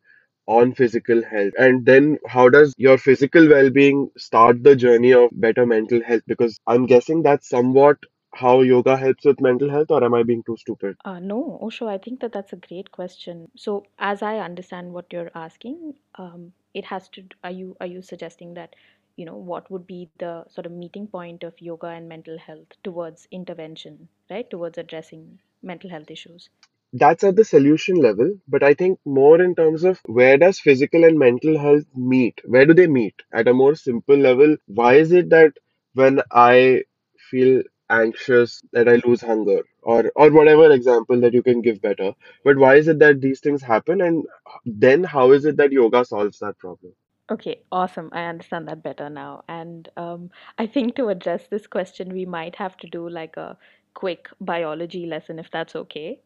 on 0.46 0.74
physical 0.74 1.22
health? 1.24 1.52
And 1.58 1.84
then, 1.86 2.18
how 2.26 2.48
does 2.48 2.74
your 2.78 2.98
physical 2.98 3.48
well 3.48 3.70
being 3.70 4.10
start 4.16 4.62
the 4.62 4.76
journey 4.76 5.12
of 5.14 5.30
better 5.32 5.66
mental 5.66 6.02
health? 6.02 6.22
Because 6.26 6.58
I'm 6.66 6.86
guessing 6.86 7.22
that's 7.22 7.48
somewhat 7.48 7.98
how 8.34 8.60
yoga 8.62 8.96
helps 8.96 9.24
with 9.24 9.40
mental 9.40 9.70
health, 9.70 9.90
or 9.90 10.04
am 10.04 10.14
I 10.14 10.22
being 10.22 10.42
too 10.44 10.56
stupid? 10.58 10.96
Uh, 11.04 11.18
no, 11.20 11.58
Osho, 11.62 11.88
I 11.88 11.98
think 11.98 12.20
that 12.20 12.32
that's 12.32 12.52
a 12.52 12.56
great 12.56 12.90
question. 12.92 13.48
So, 13.56 13.86
as 13.98 14.22
I 14.22 14.38
understand 14.38 14.92
what 14.92 15.12
you're 15.12 15.30
asking, 15.34 15.94
um, 16.16 16.52
it 16.74 16.84
has 16.86 17.08
to. 17.10 17.24
Are 17.44 17.50
you 17.50 17.76
are 17.80 17.86
you 17.86 18.02
suggesting 18.02 18.54
that, 18.54 18.74
you 19.18 19.26
know, 19.26 19.36
what 19.36 19.70
would 19.70 19.86
be 19.86 20.10
the 20.18 20.46
sort 20.48 20.66
of 20.66 20.72
meeting 20.72 21.06
point 21.08 21.44
of 21.44 21.60
yoga 21.60 21.88
and 21.88 22.08
mental 22.08 22.38
health 22.38 22.68
towards 22.84 23.28
intervention, 23.30 24.08
right? 24.30 24.50
Towards 24.50 24.78
addressing 24.78 25.40
mental 25.62 25.90
health 25.90 26.10
issues. 26.10 26.50
that's 26.92 27.24
at 27.24 27.36
the 27.36 27.44
solution 27.44 27.96
level, 27.96 28.32
but 28.48 28.62
I 28.62 28.74
think 28.74 28.98
more 29.04 29.40
in 29.42 29.54
terms 29.54 29.84
of 29.84 30.00
where 30.06 30.36
does 30.38 30.60
physical 30.60 31.04
and 31.04 31.18
mental 31.18 31.58
health 31.58 31.84
meet? 31.94 32.40
Where 32.46 32.66
do 32.66 32.74
they 32.74 32.86
meet? 32.88 33.14
At 33.32 33.48
a 33.48 33.54
more 33.54 33.74
simple 33.74 34.16
level, 34.16 34.56
why 34.66 34.94
is 34.94 35.12
it 35.12 35.30
that 35.30 35.52
when 35.94 36.20
I 36.32 36.84
feel 37.30 37.62
anxious 37.90 38.62
that 38.72 38.88
I 38.88 38.96
lose 39.06 39.22
hunger 39.22 39.62
or 39.82 40.12
or 40.16 40.30
whatever 40.30 40.70
example 40.72 41.20
that 41.22 41.34
you 41.34 41.42
can 41.42 41.62
give 41.62 41.80
better, 41.82 42.14
but 42.44 42.56
why 42.58 42.76
is 42.76 42.88
it 42.88 42.98
that 43.00 43.20
these 43.20 43.40
things 43.40 43.62
happen 43.62 44.00
and 44.02 44.24
then 44.64 45.04
how 45.04 45.32
is 45.32 45.44
it 45.46 45.56
that 45.58 45.72
yoga 45.72 46.04
solves 46.04 46.38
that 46.40 46.58
problem? 46.58 46.92
Okay, 47.30 47.62
awesome. 47.70 48.08
I 48.12 48.24
understand 48.24 48.68
that 48.68 48.82
better 48.82 49.10
now. 49.10 49.44
And 49.48 49.88
um, 49.96 50.30
I 50.58 50.66
think 50.66 50.96
to 50.96 51.08
address 51.08 51.46
this 51.48 51.66
question, 51.66 52.12
we 52.12 52.24
might 52.24 52.56
have 52.56 52.76
to 52.78 52.86
do 52.88 53.08
like 53.08 53.36
a 53.36 53.56
quick 53.94 54.28
biology 54.40 55.06
lesson, 55.06 55.38
if 55.38 55.50
that's 55.50 55.76
okay. 55.76 56.20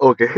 Okay. 0.00 0.28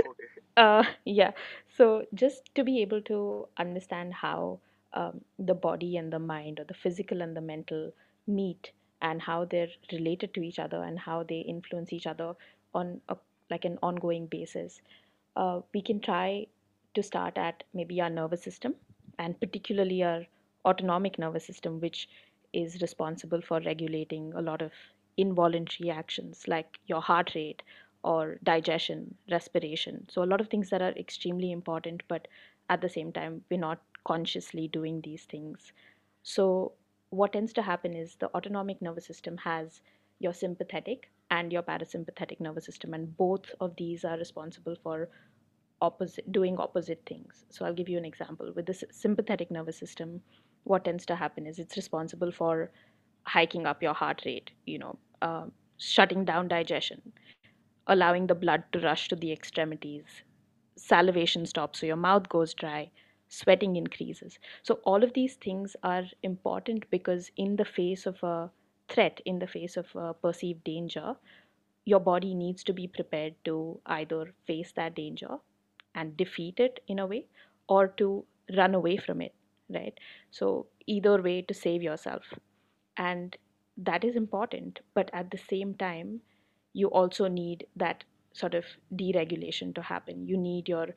Uh, 0.57 0.85
yeah. 1.05 1.33
So 1.77 2.07
just 2.15 2.55
to 2.55 2.65
be 2.65 2.81
able 2.83 3.03
to 3.03 3.49
understand 3.59 4.15
how 4.15 4.61
um, 4.95 5.21
the 5.39 5.55
body 5.55 5.97
and 5.99 6.13
the 6.13 6.19
mind, 6.19 6.61
or 6.61 6.65
the 6.65 6.75
physical 6.75 7.21
and 7.23 7.37
the 7.37 7.43
mental, 7.43 7.93
meet, 8.27 8.73
and 9.03 9.21
how 9.21 9.45
they're 9.45 9.69
related 9.93 10.33
to 10.35 10.43
each 10.43 10.59
other, 10.59 10.83
and 10.83 10.99
how 10.99 11.25
they 11.25 11.41
influence 11.41 11.93
each 11.93 12.07
other 12.07 12.35
on 12.75 13.01
a 13.09 13.17
like 13.51 13.65
an 13.65 13.79
ongoing 13.83 14.27
basis, 14.27 14.81
uh, 15.37 15.61
we 15.75 15.83
can 15.83 16.01
try 16.01 16.47
to 16.95 17.03
start 17.03 17.39
at 17.39 17.65
maybe 17.75 18.01
our 18.01 18.11
nervous 18.11 18.43
system, 18.43 18.75
and 19.19 19.39
particularly 19.41 20.03
our 20.03 20.27
autonomic 20.65 21.19
nervous 21.19 21.45
system, 21.45 21.81
which 21.81 22.09
is 22.53 22.81
responsible 22.81 23.41
for 23.41 23.61
regulating 23.61 24.33
a 24.35 24.43
lot 24.43 24.63
of 24.63 24.73
involuntary 25.17 25.91
actions 25.91 26.47
like 26.47 26.79
your 26.87 27.01
heart 27.01 27.35
rate 27.35 27.63
or 28.05 28.39
digestion, 28.45 29.15
respiration. 29.31 30.07
So, 30.09 30.23
a 30.23 30.31
lot 30.33 30.41
of 30.41 30.49
things 30.49 30.71
that 30.71 30.83
are 30.83 30.93
extremely 30.93 31.53
important, 31.53 32.03
but 32.09 32.29
at 32.71 32.81
the 32.81 32.89
same 32.89 33.13
time, 33.13 33.43
we're 33.51 33.59
not 33.59 33.81
consciously 34.05 34.69
doing 34.69 35.01
these 35.01 35.25
things. 35.25 35.73
So, 36.23 36.73
what 37.11 37.33
tends 37.33 37.53
to 37.55 37.63
happen 37.63 37.95
is 37.95 38.15
the 38.15 38.33
autonomic 38.35 38.81
nervous 38.83 39.07
system 39.07 39.37
has 39.39 39.81
your 40.21 40.33
sympathetic 40.35 41.11
and 41.31 41.53
your 41.53 41.63
parasympathetic 41.63 42.41
nervous 42.41 42.67
system, 42.67 42.95
and 42.95 43.17
both 43.17 43.47
of 43.61 43.77
these 43.77 44.05
are 44.05 44.17
responsible 44.17 44.77
for 44.83 45.09
opposite 45.81 46.31
doing 46.33 46.59
opposite 46.59 47.03
things. 47.07 47.45
So, 47.51 47.65
I'll 47.65 47.75
give 47.75 47.89
you 47.89 47.99
an 47.99 48.05
example. 48.05 48.53
With 48.55 48.67
the 48.67 48.75
sympathetic 48.91 49.51
nervous 49.51 49.79
system, 49.79 50.23
what 50.65 50.85
tends 50.85 51.07
to 51.07 51.17
happen 51.17 51.47
is 51.47 51.59
it's 51.59 51.77
responsible 51.77 52.33
for 52.33 52.71
hiking 53.25 53.67
up 53.67 53.83
your 53.83 53.95
heart 53.95 54.23
rate, 54.27 54.51
you 54.67 54.79
know, 54.79 54.99
uh, 55.23 55.47
shutting 55.79 56.25
down 56.25 56.49
digestion, 56.49 57.13
allowing 57.87 58.27
the 58.27 58.35
blood 58.35 58.65
to 58.73 58.81
rush 58.81 59.09
to 59.09 59.17
the 59.17 59.33
extremities. 59.33 60.23
Salivation 60.77 61.45
stops, 61.47 61.81
so 61.81 61.87
your 61.87 61.97
mouth 61.97 62.29
goes 62.29 62.55
dry, 62.55 62.91
sweating 63.29 63.77
increases. 63.77 64.39
So, 64.63 64.81
all 64.85 65.03
of 65.05 65.13
these 65.15 65.37
things 65.37 65.77
are 65.83 66.05
important 66.23 66.89
because, 66.91 67.31
in 67.37 67.57
the 67.57 67.65
face 67.65 68.07
of 68.07 68.23
a 68.23 68.51
threat, 68.89 69.21
in 69.25 69.39
the 69.41 69.47
face 69.47 69.77
of 69.77 69.95
a 69.97 70.15
perceived 70.15 70.65
danger, 70.65 71.17
your 71.85 72.01
body 72.01 72.35
needs 72.35 72.63
to 72.65 72.73
be 72.73 72.87
prepared 72.87 73.35
to 73.45 73.81
either 73.87 74.35
face 74.47 74.73
that 74.73 74.95
danger 74.95 75.39
and 75.95 76.17
defeat 76.17 76.59
it 76.61 76.81
in 76.89 76.99
a 76.99 77.07
way 77.07 77.27
or 77.69 77.89
to 77.89 78.25
run 78.57 78.75
away 78.75 78.97
from 78.97 79.21
it, 79.21 79.35
right? 79.69 79.99
So, 80.31 80.67
either 80.87 81.21
way 81.23 81.43
to 81.43 81.55
save 81.55 81.83
yourself. 81.83 82.25
And 82.97 83.37
that 83.77 84.05
is 84.05 84.17
important 84.17 84.81
but 84.95 85.09
at 85.13 85.31
the 85.31 85.39
same 85.39 85.75
time 85.75 86.21
you 86.73 86.89
also 86.89 87.29
need 87.29 87.67
that 87.77 88.05
sort 88.33 88.55
of 88.55 88.65
deregulation 88.95 89.75
to 89.75 89.83
happen. 89.83 90.27
You 90.27 90.37
need 90.37 90.69
your 90.69 90.89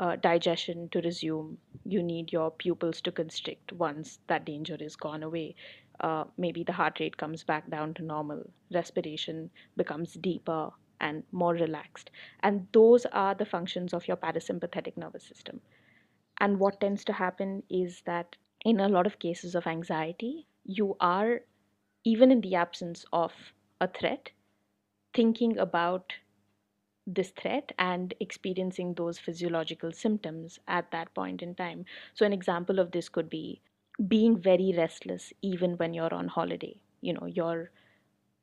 uh, 0.00 0.16
digestion 0.16 0.88
to 0.90 1.00
resume. 1.02 1.58
You 1.84 2.02
need 2.02 2.32
your 2.32 2.50
pupils 2.50 3.00
to 3.02 3.12
constrict 3.12 3.72
once 3.72 4.18
that 4.28 4.44
danger 4.44 4.76
is 4.80 4.96
gone 4.96 5.22
away. 5.22 5.54
Uh, 6.00 6.24
maybe 6.38 6.64
the 6.64 6.72
heart 6.72 6.98
rate 7.00 7.16
comes 7.16 7.44
back 7.44 7.70
down 7.70 7.94
to 7.94 8.02
normal. 8.02 8.42
Respiration 8.72 9.50
becomes 9.76 10.14
deeper 10.14 10.70
and 11.00 11.24
more 11.32 11.54
relaxed 11.54 12.10
and 12.42 12.66
those 12.72 13.06
are 13.06 13.34
the 13.34 13.46
functions 13.46 13.94
of 13.94 14.08
your 14.08 14.16
parasympathetic 14.16 14.96
nervous 14.96 15.24
system 15.24 15.60
and 16.40 16.58
what 16.60 16.80
tends 16.80 17.04
to 17.04 17.12
happen 17.14 17.62
is 17.70 18.02
that 18.02 18.36
in 18.64 18.80
a 18.80 18.88
lot 18.88 19.06
of 19.06 19.18
cases 19.18 19.54
of 19.54 19.66
anxiety 19.66 20.46
you 20.64 20.96
are 21.00 21.40
even 22.04 22.30
in 22.32 22.40
the 22.42 22.54
absence 22.54 23.04
of 23.12 23.32
a 23.80 23.88
threat, 23.88 24.30
thinking 25.14 25.58
about 25.58 26.14
this 27.06 27.30
threat 27.30 27.72
and 27.78 28.14
experiencing 28.20 28.94
those 28.94 29.18
physiological 29.18 29.92
symptoms 29.92 30.58
at 30.68 30.90
that 30.92 31.14
point 31.14 31.42
in 31.42 31.54
time. 31.54 31.84
So, 32.14 32.26
an 32.26 32.32
example 32.32 32.78
of 32.78 32.92
this 32.92 33.08
could 33.08 33.30
be 33.30 33.60
being 34.08 34.38
very 34.38 34.74
restless 34.76 35.32
even 35.42 35.76
when 35.78 35.94
you're 35.94 36.14
on 36.14 36.28
holiday. 36.28 36.80
You 37.02 37.14
know, 37.14 37.26
you're 37.26 37.70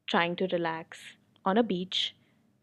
trying 0.08 0.36
to 0.38 0.48
relax 0.48 1.18
on 1.46 1.58
a 1.58 1.64
beach, 1.64 2.17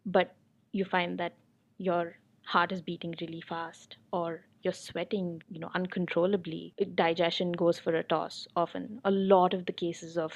but 0.07 0.35
you 0.73 0.85
find 0.85 1.19
that 1.19 1.35
your 1.79 2.17
heart 2.45 2.73
is 2.73 2.83
beating 2.83 3.15
really 3.21 3.41
fast 3.41 3.97
or 4.13 4.43
you're 4.63 4.73
sweating, 4.73 5.43
you 5.51 5.61
know, 5.61 5.71
uncontrollably. 5.75 6.75
Digestion 6.95 7.53
goes 7.53 7.79
for 7.79 7.95
a 7.95 8.03
toss 8.03 8.47
often. 8.57 9.01
A 9.05 9.11
lot 9.11 9.55
of 9.55 9.67
the 9.67 9.73
cases 9.73 10.17
of 10.17 10.33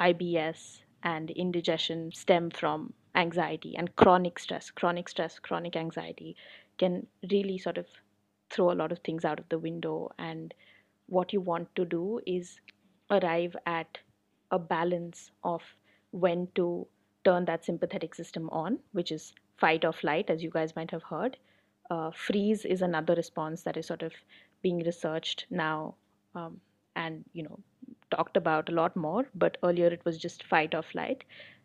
IBS 0.00 0.80
and 1.02 1.30
indigestion 1.30 2.12
stem 2.12 2.50
from 2.50 2.92
anxiety 3.14 3.74
and 3.76 3.94
chronic 3.96 4.38
stress. 4.38 4.70
Chronic 4.70 5.08
stress, 5.08 5.38
chronic 5.38 5.76
anxiety 5.76 6.36
can 6.78 7.06
really 7.30 7.58
sort 7.58 7.78
of 7.78 7.86
throw 8.50 8.70
a 8.70 8.74
lot 8.74 8.92
of 8.92 8.98
things 9.00 9.24
out 9.24 9.38
of 9.38 9.48
the 9.48 9.58
window. 9.58 10.10
And 10.18 10.54
what 11.06 11.32
you 11.32 11.40
want 11.40 11.74
to 11.76 11.84
do 11.84 12.20
is 12.26 12.60
arrive 13.10 13.56
at 13.66 13.98
a 14.50 14.58
balance 14.58 15.30
of 15.44 15.62
when 16.10 16.48
to 16.54 16.86
turn 17.24 17.44
that 17.46 17.64
sympathetic 17.64 18.14
system 18.14 18.48
on, 18.50 18.78
which 18.92 19.12
is 19.12 19.32
fight 19.56 19.84
or 19.84 19.92
flight, 19.92 20.30
as 20.30 20.42
you 20.42 20.50
guys 20.50 20.74
might 20.76 20.90
have 20.90 21.02
heard. 21.02 21.36
Uh, 21.90 22.10
freeze 22.10 22.64
is 22.64 22.82
another 22.82 23.14
response 23.14 23.62
that 23.62 23.76
is 23.76 23.86
sort 23.86 24.02
of 24.02 24.12
being 24.62 24.78
researched 24.84 25.46
now 25.50 25.94
um, 26.34 26.60
and 26.96 27.24
you 27.32 27.42
know 27.42 27.58
talked 28.10 28.36
about 28.36 28.68
a 28.68 28.72
lot 28.72 28.94
more. 28.96 29.26
But 29.34 29.56
earlier 29.62 29.88
it 29.88 30.04
was 30.04 30.18
just 30.18 30.44
fight 30.44 30.74
or 30.74 30.82
flight. 30.82 31.24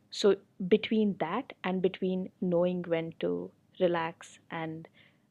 So 0.10 0.36
between 0.68 1.16
that 1.20 1.54
and 1.64 1.82
between 1.82 2.30
knowing 2.42 2.84
when 2.88 3.14
to 3.20 3.52
relax 3.80 4.40
and 4.52 4.88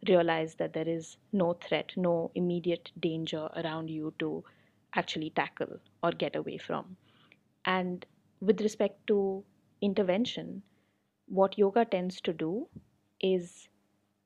realize 0.08 0.54
that 0.56 0.72
there 0.72 0.88
is 0.88 1.16
no 1.32 1.54
threat, 1.54 1.92
no 1.96 2.30
immediate 2.34 2.90
danger 3.00 3.48
around 3.56 3.88
you 3.90 4.12
to 4.18 4.44
actually 4.94 5.30
tackle 5.30 5.78
or 6.02 6.12
get 6.12 6.36
away 6.36 6.58
from. 6.58 6.96
And 7.64 8.04
with 8.40 8.60
respect 8.60 9.06
to 9.08 9.42
intervention, 9.80 10.62
what 11.28 11.58
yoga 11.58 11.84
tends 11.84 12.20
to 12.22 12.32
do 12.32 12.68
is 13.20 13.68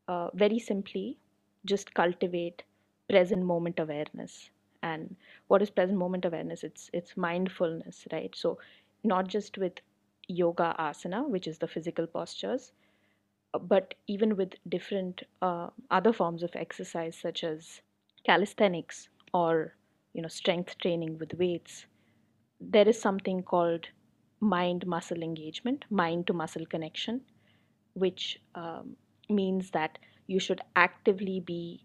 uh, 0.08 0.30
very 0.34 0.58
simply 0.58 1.18
just 1.64 1.94
cultivate 1.94 2.64
present 3.08 3.44
moment 3.44 3.78
awareness. 3.78 4.50
And 4.82 5.16
what 5.48 5.62
is 5.62 5.70
present 5.70 5.98
moment 5.98 6.24
awareness? 6.24 6.64
It's 6.64 6.90
it's 6.92 7.16
mindfulness, 7.16 8.06
right? 8.12 8.34
So 8.34 8.58
not 9.04 9.28
just 9.28 9.58
with 9.58 9.80
yoga 10.28 10.74
asana, 10.78 11.28
which 11.28 11.46
is 11.46 11.58
the 11.58 11.68
physical 11.68 12.06
postures, 12.06 12.72
but 13.60 13.94
even 14.06 14.36
with 14.36 14.54
different 14.68 15.22
uh, 15.42 15.68
other 15.90 16.12
forms 16.12 16.42
of 16.42 16.54
exercise 16.54 17.16
such 17.16 17.44
as 17.44 17.80
calisthenics 18.24 19.08
or 19.32 19.74
you 20.12 20.22
know 20.22 20.28
strength 20.28 20.76
training 20.78 21.18
with 21.18 21.34
weights 21.34 21.86
there 22.60 22.88
is 22.88 23.00
something 23.00 23.42
called 23.42 23.88
mind 24.40 24.86
muscle 24.86 25.22
engagement, 25.22 25.84
mind 25.90 26.26
to 26.26 26.32
muscle 26.32 26.66
connection, 26.66 27.20
which 27.94 28.40
um, 28.54 28.96
means 29.28 29.70
that 29.70 29.98
you 30.26 30.38
should 30.40 30.60
actively 30.76 31.40
be 31.40 31.84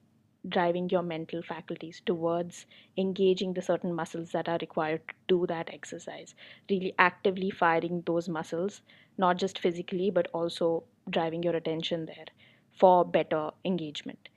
driving 0.50 0.90
your 0.90 1.02
mental 1.02 1.42
faculties 1.42 2.02
towards 2.06 2.66
engaging 2.98 3.54
the 3.54 3.62
certain 3.62 3.94
muscles 3.94 4.32
that 4.32 4.48
are 4.48 4.60
required 4.62 5.02
to 5.08 5.14
do 5.28 5.48
that 5.48 5.70
exercise. 5.74 6.36
Really 6.70 6.94
actively 7.00 7.50
firing 7.50 8.04
those 8.06 8.30
muscles, 8.30 8.82
not 9.18 9.38
just 9.38 9.60
physically, 9.60 10.12
but 10.12 10.28
also 10.34 10.84
driving 11.10 11.44
your 11.44 11.56
attention 11.56 12.06
there 12.06 12.26
for 12.80 13.04
better 13.04 13.52
engagement. 13.64 14.30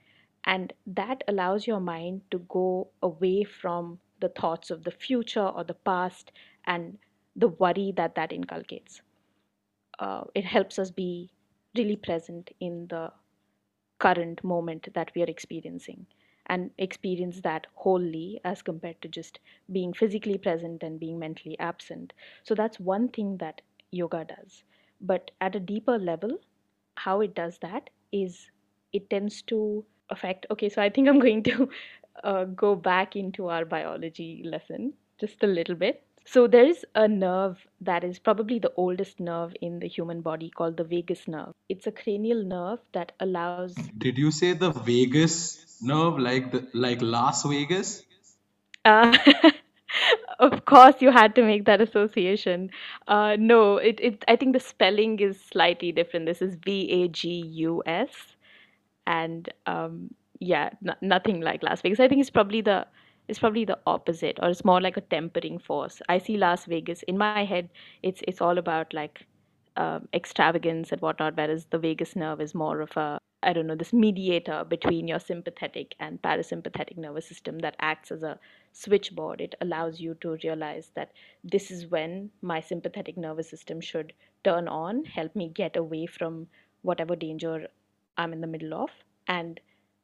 And 0.45 0.73
that 0.87 1.23
allows 1.27 1.67
your 1.67 1.79
mind 1.79 2.21
to 2.31 2.39
go 2.39 2.87
away 3.03 3.43
from 3.43 3.99
the 4.19 4.29
thoughts 4.29 4.71
of 4.71 4.83
the 4.83 4.91
future 4.91 5.45
or 5.45 5.63
the 5.63 5.73
past 5.73 6.31
and 6.65 6.97
the 7.39 7.49
worry 7.49 7.93
that 7.97 8.15
that 8.15 8.33
inculcates. 8.33 9.01
Uh, 9.99 10.23
it 10.35 10.45
helps 10.45 10.79
us 10.79 10.91
be 10.91 11.29
really 11.77 11.95
present 11.95 12.51
in 12.59 12.87
the 12.89 13.11
current 13.99 14.43
moment 14.43 14.87
that 14.93 15.11
we 15.15 15.21
are 15.23 15.29
experiencing 15.29 16.05
and 16.47 16.71
experience 16.77 17.41
that 17.41 17.67
wholly 17.75 18.41
as 18.43 18.61
compared 18.61 19.01
to 19.01 19.07
just 19.07 19.39
being 19.71 19.93
physically 19.93 20.37
present 20.37 20.83
and 20.83 20.99
being 20.99 21.19
mentally 21.19 21.57
absent. 21.59 22.13
So 22.43 22.55
that's 22.55 22.79
one 22.79 23.09
thing 23.09 23.37
that 23.37 23.61
yoga 23.91 24.25
does. 24.25 24.63
But 25.01 25.31
at 25.41 25.55
a 25.55 25.59
deeper 25.59 25.97
level, 25.99 26.39
how 26.95 27.21
it 27.21 27.35
does 27.35 27.59
that 27.59 27.89
is 28.11 28.49
it 28.93 29.09
tends 29.09 29.41
to 29.43 29.85
affect. 30.09 30.47
Okay, 30.51 30.69
so 30.69 30.81
I 30.81 30.89
think 30.89 31.07
I'm 31.07 31.19
going 31.27 31.43
to 31.43 31.69
uh, 32.23 32.45
go 32.45 32.75
back 32.75 33.15
into 33.15 33.47
our 33.49 33.65
biology 33.65 34.43
lesson 34.45 34.93
just 35.19 35.43
a 35.43 35.47
little 35.47 35.75
bit. 35.75 36.03
So 36.31 36.45
there 36.45 36.65
is 36.65 36.85
a 36.93 37.07
nerve 37.07 37.57
that 37.81 38.03
is 38.03 38.19
probably 38.19 38.59
the 38.59 38.71
oldest 38.77 39.19
nerve 39.19 39.55
in 39.61 39.79
the 39.79 39.87
human 39.87 40.21
body 40.21 40.51
called 40.51 40.77
the 40.77 40.83
vagus 40.83 41.27
nerve. 41.27 41.55
It's 41.69 41.87
a 41.87 41.91
cranial 41.91 42.43
nerve 42.43 42.77
that 42.93 43.13
allows 43.19 43.73
Did 43.97 44.19
you 44.19 44.29
say 44.29 44.53
the 44.53 44.69
vagus 44.69 45.81
nerve, 45.81 46.19
like 46.19 46.51
the 46.51 46.67
like 46.75 47.01
Las 47.01 47.43
Vegas? 47.45 48.03
uh, 48.85 49.17
of 50.39 50.65
course 50.65 51.01
you 51.01 51.09
had 51.09 51.33
to 51.33 51.41
make 51.41 51.65
that 51.65 51.81
association. 51.81 52.69
Uh, 53.07 53.35
no, 53.39 53.77
it, 53.77 53.99
it 53.99 54.23
I 54.27 54.35
think 54.35 54.53
the 54.53 54.59
spelling 54.59 55.19
is 55.19 55.41
slightly 55.41 55.91
different. 55.91 56.27
This 56.27 56.43
is 56.43 56.53
V 56.63 56.91
A 56.91 57.07
G 57.07 57.29
U 57.65 57.81
S 57.87 58.11
and 59.07 59.51
um, 59.65 60.13
yeah, 60.39 60.69
n- 60.87 60.95
nothing 61.01 61.41
like 61.41 61.63
Las 61.63 61.81
Vegas. 61.81 61.99
I 61.99 62.07
think 62.07 62.21
it's 62.21 62.29
probably 62.29 62.61
the 62.61 62.85
it's 63.29 63.39
probably 63.39 63.65
the 63.65 63.79
opposite, 63.87 64.39
or 64.41 64.49
it's 64.49 64.65
more 64.65 64.81
like 64.81 64.97
a 64.97 65.01
tempering 65.01 65.59
force. 65.59 66.01
I 66.09 66.17
see 66.17 66.37
Las 66.37 66.65
Vegas 66.65 67.03
in 67.03 67.17
my 67.17 67.45
head. 67.45 67.69
It's 68.03 68.21
it's 68.27 68.41
all 68.41 68.57
about 68.57 68.93
like 68.93 69.25
um, 69.77 70.07
extravagance 70.13 70.91
and 70.91 71.01
whatnot, 71.01 71.37
whereas 71.37 71.65
the 71.67 71.79
vagus 71.79 72.15
nerve 72.15 72.41
is 72.41 72.53
more 72.55 72.81
of 72.81 72.97
a 72.97 73.19
I 73.41 73.53
don't 73.53 73.67
know 73.67 73.75
this 73.75 73.93
mediator 73.93 74.65
between 74.65 75.07
your 75.07 75.19
sympathetic 75.19 75.95
and 75.99 76.21
parasympathetic 76.21 76.97
nervous 76.97 77.27
system 77.27 77.59
that 77.59 77.77
acts 77.79 78.11
as 78.11 78.23
a 78.23 78.37
switchboard. 78.73 79.39
It 79.39 79.55
allows 79.61 80.01
you 80.01 80.15
to 80.15 80.37
realize 80.43 80.91
that 80.95 81.11
this 81.43 81.71
is 81.71 81.87
when 81.87 82.31
my 82.41 82.59
sympathetic 82.59 83.15
nervous 83.15 83.49
system 83.49 83.79
should 83.79 84.11
turn 84.43 84.67
on, 84.67 85.05
help 85.05 85.35
me 85.35 85.49
get 85.49 85.77
away 85.77 86.05
from 86.05 86.47
whatever 86.81 87.15
danger 87.15 87.67
I'm 88.17 88.33
in 88.33 88.41
the 88.41 88.47
middle 88.47 88.73
of, 88.73 88.89
and 89.27 89.59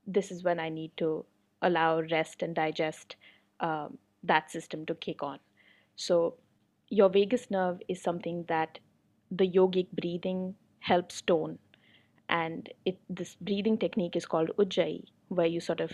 this 0.08 0.32
is 0.32 0.44
when 0.44 0.60
I 0.60 0.70
need 0.70 0.92
to 0.98 1.26
allow 1.66 2.02
rest 2.02 2.44
and 2.44 2.56
digest 2.56 3.18
um, 3.60 3.98
that 4.24 4.52
system 4.52 4.86
to 4.88 4.96
kick 4.96 5.24
on. 5.24 5.40
So, 5.96 6.36
your 6.90 7.10
vagus 7.10 7.50
nerve 7.52 7.82
is 7.88 8.02
something 8.02 8.46
that 8.48 8.80
the 9.32 9.50
yogic 9.50 9.88
breathing 9.92 10.56
helps 10.80 11.22
tone, 11.22 11.60
and 12.30 12.70
it 12.86 13.00
this 13.10 13.36
breathing 13.36 13.78
technique 13.78 14.16
is 14.16 14.26
called 14.26 14.52
ujjayi, 14.58 15.06
where 15.30 15.48
you 15.48 15.60
sort 15.60 15.82
of 15.82 15.92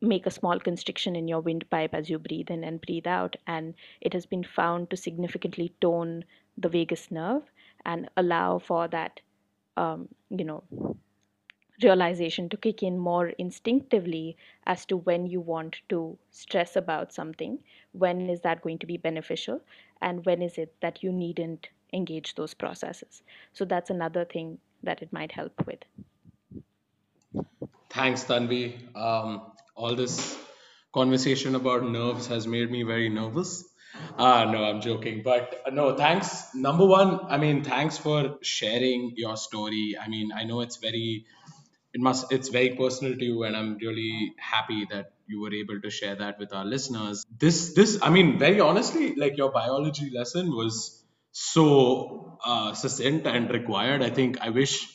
make 0.00 0.26
a 0.26 0.30
small 0.30 0.60
constriction 0.60 1.16
in 1.16 1.28
your 1.28 1.40
windpipe 1.40 1.94
as 1.94 2.10
you 2.10 2.18
breathe 2.18 2.50
in 2.50 2.64
and 2.64 2.80
breathe 2.80 3.06
out, 3.06 3.36
and 3.46 3.74
it 4.00 4.12
has 4.12 4.26
been 4.26 4.44
found 4.44 4.90
to 4.90 4.96
significantly 4.96 5.72
tone 5.80 6.24
the 6.56 6.68
vagus 6.68 7.10
nerve 7.10 7.44
and 7.84 8.08
allow 8.16 8.58
for 8.58 8.88
that, 8.88 9.20
um, 9.76 10.08
you 10.30 10.44
know, 10.44 10.64
realization 11.82 12.48
to 12.48 12.56
kick 12.56 12.82
in 12.82 12.98
more 12.98 13.28
instinctively 13.28 14.36
as 14.66 14.84
to 14.86 14.96
when 14.96 15.26
you 15.26 15.40
want 15.40 15.80
to 15.88 16.18
stress 16.30 16.76
about 16.76 17.12
something, 17.12 17.58
when 17.92 18.28
is 18.28 18.40
that 18.40 18.62
going 18.62 18.78
to 18.78 18.86
be 18.86 18.96
beneficial, 18.96 19.60
and 20.00 20.24
when 20.24 20.42
is 20.42 20.58
it 20.58 20.74
that 20.80 21.02
you 21.02 21.12
needn't 21.12 21.68
engage 21.92 22.34
those 22.34 22.54
processes. 22.54 23.22
So 23.52 23.64
that's 23.64 23.90
another 23.90 24.24
thing 24.24 24.58
that 24.82 25.02
it 25.02 25.12
might 25.12 25.32
help 25.32 25.52
with. 25.66 25.80
Thanks, 27.90 28.24
Tanvi. 28.24 28.94
Um, 28.96 29.52
all 29.74 29.94
this 29.94 30.36
conversation 30.92 31.54
about 31.54 31.82
nerves 31.82 32.26
has 32.26 32.46
made 32.46 32.70
me 32.70 32.82
very 32.82 33.08
nervous. 33.08 33.64
Ah, 34.18 34.44
no, 34.44 34.62
I'm 34.64 34.80
joking. 34.80 35.22
But 35.22 35.62
uh, 35.66 35.70
no, 35.70 35.96
thanks. 35.96 36.54
Number 36.54 36.86
one, 36.86 37.20
I 37.28 37.38
mean, 37.38 37.64
thanks 37.64 37.98
for 37.98 38.38
sharing 38.42 39.14
your 39.16 39.36
story. 39.36 39.96
I 40.00 40.08
mean, 40.08 40.30
I 40.32 40.44
know 40.44 40.60
it's 40.60 40.76
very, 40.76 41.24
it 41.94 42.00
must, 42.00 42.32
it's 42.32 42.48
very 42.48 42.70
personal 42.76 43.16
to 43.16 43.24
you, 43.24 43.44
and 43.44 43.56
I'm 43.56 43.78
really 43.78 44.34
happy 44.38 44.86
that 44.90 45.12
you 45.26 45.40
were 45.40 45.52
able 45.52 45.80
to 45.80 45.90
share 45.90 46.16
that 46.16 46.38
with 46.38 46.52
our 46.52 46.64
listeners. 46.64 47.24
This, 47.38 47.74
this, 47.74 47.98
I 48.02 48.10
mean, 48.10 48.38
very 48.38 48.60
honestly, 48.60 49.14
like 49.14 49.36
your 49.36 49.50
biology 49.50 50.10
lesson 50.10 50.50
was 50.50 51.02
so 51.32 52.38
uh, 52.44 52.74
succinct 52.74 53.26
and 53.26 53.50
required. 53.50 54.02
I 54.02 54.10
think 54.10 54.40
I 54.40 54.50
wish 54.50 54.86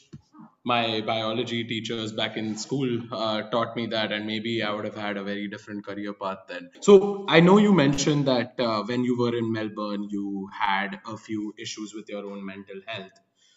my 0.65 1.01
biology 1.01 1.63
teachers 1.65 2.13
back 2.13 2.37
in 2.37 2.55
school 2.57 3.01
uh, 3.11 3.41
taught 3.49 3.75
me 3.75 3.85
that 3.87 4.11
and 4.13 4.25
maybe 4.25 4.63
i 4.63 4.71
would 4.73 4.85
have 4.85 4.95
had 4.95 5.17
a 5.17 5.23
very 5.23 5.47
different 5.49 5.85
career 5.85 6.13
path 6.13 6.37
then 6.47 6.69
so 6.79 7.25
i 7.27 7.39
know 7.41 7.57
you 7.57 7.73
mentioned 7.73 8.25
that 8.27 8.57
uh, 8.59 8.81
when 8.83 9.03
you 9.03 9.17
were 9.17 9.35
in 9.35 9.51
melbourne 9.51 10.07
you 10.09 10.49
had 10.57 10.99
a 11.05 11.17
few 11.17 11.53
issues 11.57 11.93
with 11.93 12.07
your 12.07 12.25
own 12.25 12.45
mental 12.45 12.79
health 12.87 13.11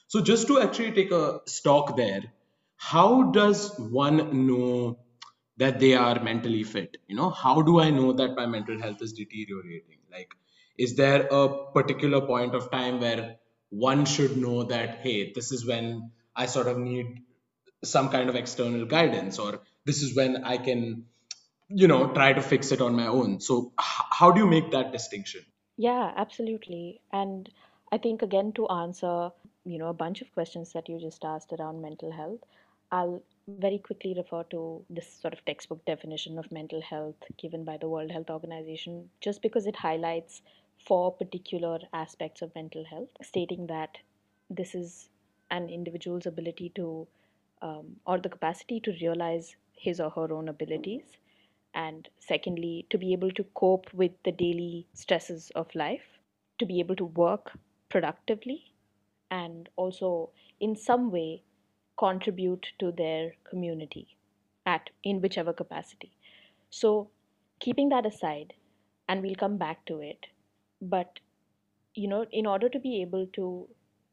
so 0.09 0.21
just 0.21 0.49
to 0.49 0.61
actually 0.61 0.91
take 0.93 1.13
a 1.13 1.39
stock 1.47 1.97
there 1.97 2.25
how 2.77 3.25
does 3.31 3.79
one 3.79 4.47
know 4.47 4.99
that 5.57 5.81
they 5.81 5.95
are 5.95 6.23
mentally 6.23 6.63
fit? 6.65 6.97
You 7.07 7.17
know 7.17 7.31
how 7.31 7.63
do 7.63 7.81
i 7.81 7.91
know 7.91 8.13
that 8.13 8.37
my 8.37 8.47
mental 8.47 8.81
health 8.81 9.03
is 9.03 9.13
deteriorating? 9.13 9.99
Like 10.11 10.35
is 10.79 10.97
there 10.97 11.27
a 11.31 11.71
particular 11.73 12.21
point 12.21 12.55
of 12.55 12.71
time 12.71 13.01
where 13.01 13.37
one 13.71 14.05
should 14.05 14.37
know 14.37 14.65
that 14.65 14.99
hey 14.99 15.33
this 15.35 15.51
is 15.51 15.67
when 15.67 16.13
i 16.37 16.47
sort 16.47 16.69
of 16.69 16.79
need 16.79 17.23
some 17.83 18.11
kind 18.11 18.29
of 18.29 18.37
external 18.37 18.85
guidance 18.85 19.39
or 19.39 19.61
this 19.85 20.03
is 20.03 20.15
when 20.15 20.45
i 20.45 20.57
can 20.57 21.05
you 21.69 21.89
know 21.89 22.07
try 22.13 22.33
to 22.33 22.43
fix 22.43 22.73
it 22.73 22.81
on 22.81 22.95
my 22.95 23.07
own? 23.07 23.41
So 23.41 23.73
how 23.77 24.31
do 24.33 24.41
you 24.41 24.47
make 24.47 24.71
that 24.73 24.93
distinction? 24.93 25.45
Yeah, 25.77 26.13
absolutely. 26.17 27.01
And 27.13 27.49
I 27.93 27.99
think 27.99 28.23
again 28.23 28.53
to 28.53 28.69
answer, 28.69 29.31
you 29.65 29.79
know, 29.79 29.89
a 29.89 29.95
bunch 29.95 30.23
of 30.23 30.33
questions 30.33 30.73
that 30.73 30.89
you 30.89 30.99
just 30.99 31.25
asked 31.25 31.53
around 31.53 31.83
mental 31.83 32.13
health, 32.13 32.41
I'll 32.91 33.23
very 33.49 33.79
quickly 33.79 34.15
refer 34.17 34.43
to 34.45 34.85
this 34.91 35.13
sort 35.13 35.35
of 35.35 35.45
textbook 35.45 35.85
definition 35.85 36.39
of 36.39 36.51
mental 36.51 36.81
health 36.81 37.17
given 37.37 37.65
by 37.65 37.77
the 37.77 37.89
World 37.89 38.11
Health 38.11 38.31
Organization, 38.31 39.11
just 39.21 39.43
because 39.43 39.67
it 39.67 39.77
highlights 39.77 40.43
four 40.79 41.13
particular 41.13 41.79
aspects 41.93 42.43
of 42.43 42.55
mental 42.55 42.85
health, 42.85 43.09
stating 43.23 43.67
that 43.69 43.99
this 44.51 44.75
is 44.75 45.09
an 45.51 45.69
individual's 45.69 46.27
ability 46.27 46.71
to, 46.75 47.07
um, 47.63 47.97
or 48.07 48.19
the 48.19 48.29
capacity 48.29 48.81
to 48.81 48.93
realize 49.01 49.57
his 49.77 50.01
or 50.01 50.11
her 50.11 50.33
own 50.33 50.49
abilities 50.49 51.19
and 51.75 52.09
secondly, 52.19 52.87
to 52.91 52.99
be 52.99 53.13
able 53.13 53.31
to 53.33 53.45
cope 53.55 53.93
with 53.93 54.13
the 54.25 54.33
daily 54.33 54.87
stresses 54.95 55.51
of 55.55 55.73
life, 55.75 56.19
to 56.59 56.65
be 56.65 56.81
able 56.81 56.97
to 56.97 57.05
work 57.05 57.53
productively, 57.91 58.73
and 59.31 59.69
also 59.77 60.31
in 60.59 60.75
some 60.75 61.11
way 61.11 61.43
contribute 61.99 62.67
to 62.79 62.93
their 62.93 63.33
community 63.49 64.17
at 64.67 64.91
in 65.03 65.21
whichever 65.21 65.53
capacity. 65.53 66.13
So, 66.71 67.11
keeping 67.61 67.89
that 67.91 68.07
aside, 68.07 68.55
and 69.09 69.23
we'll 69.23 69.35
come 69.37 69.57
back 69.57 69.85
to 69.87 70.01
it, 70.01 70.27
but 70.81 71.21
you 71.95 72.09
know, 72.09 72.27
in 72.33 72.47
order 72.47 72.69
to 72.69 72.79
be 72.79 73.01
able 73.03 73.27
to 73.35 73.69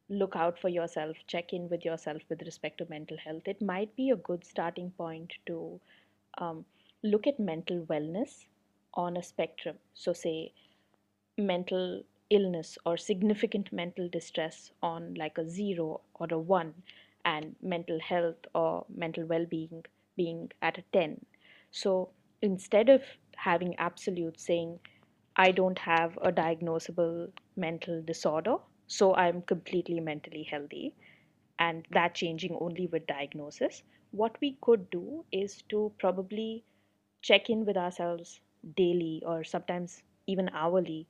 look 0.09 0.35
out 0.35 0.59
for 0.59 0.69
yourself, 0.69 1.17
check 1.27 1.53
in 1.53 1.69
with 1.69 1.83
yourself 1.85 2.21
with 2.29 2.41
respect 2.43 2.77
to 2.77 2.85
mental 2.89 3.17
health, 3.17 3.43
it 3.47 3.61
might 3.61 3.95
be 3.95 4.09
a 4.09 4.15
good 4.15 4.43
starting 4.45 4.91
point 4.91 5.33
to 5.45 5.79
um, 6.37 6.65
look 7.03 7.27
at 7.27 7.39
mental 7.39 7.81
wellness 7.85 8.45
on 8.93 9.17
a 9.17 9.23
spectrum. 9.23 9.77
So, 9.93 10.13
say 10.13 10.53
mental 11.37 12.03
illness 12.29 12.77
or 12.85 12.97
significant 12.97 13.71
mental 13.71 14.07
distress 14.09 14.71
on 14.81 15.13
like 15.15 15.37
a 15.37 15.47
zero 15.47 16.01
or 16.15 16.27
a 16.31 16.39
one, 16.39 16.73
and 17.25 17.55
mental 17.61 17.99
health 17.99 18.37
or 18.53 18.85
mental 18.93 19.25
well 19.25 19.45
being 19.45 19.83
being 20.15 20.51
at 20.61 20.77
a 20.77 20.83
10. 20.93 21.25
So, 21.71 22.09
instead 22.41 22.89
of 22.89 23.01
having 23.35 23.75
absolute 23.77 24.39
saying, 24.39 24.79
I 25.35 25.51
don't 25.51 25.79
have 25.79 26.17
a 26.21 26.31
diagnosable 26.31 27.31
mental 27.55 28.01
disorder, 28.03 28.57
so 28.87 29.15
I'm 29.15 29.41
completely 29.41 29.99
mentally 29.99 30.43
healthy, 30.43 30.93
and 31.59 31.85
that 31.91 32.15
changing 32.15 32.55
only 32.59 32.87
with 32.87 33.07
diagnosis. 33.07 33.83
What 34.11 34.37
we 34.41 34.57
could 34.61 34.89
do 34.91 35.25
is 35.31 35.63
to 35.69 35.91
probably 35.99 36.63
check 37.21 37.49
in 37.49 37.65
with 37.65 37.77
ourselves 37.77 38.39
daily 38.77 39.23
or 39.25 39.43
sometimes 39.43 40.03
even 40.27 40.49
hourly 40.53 41.07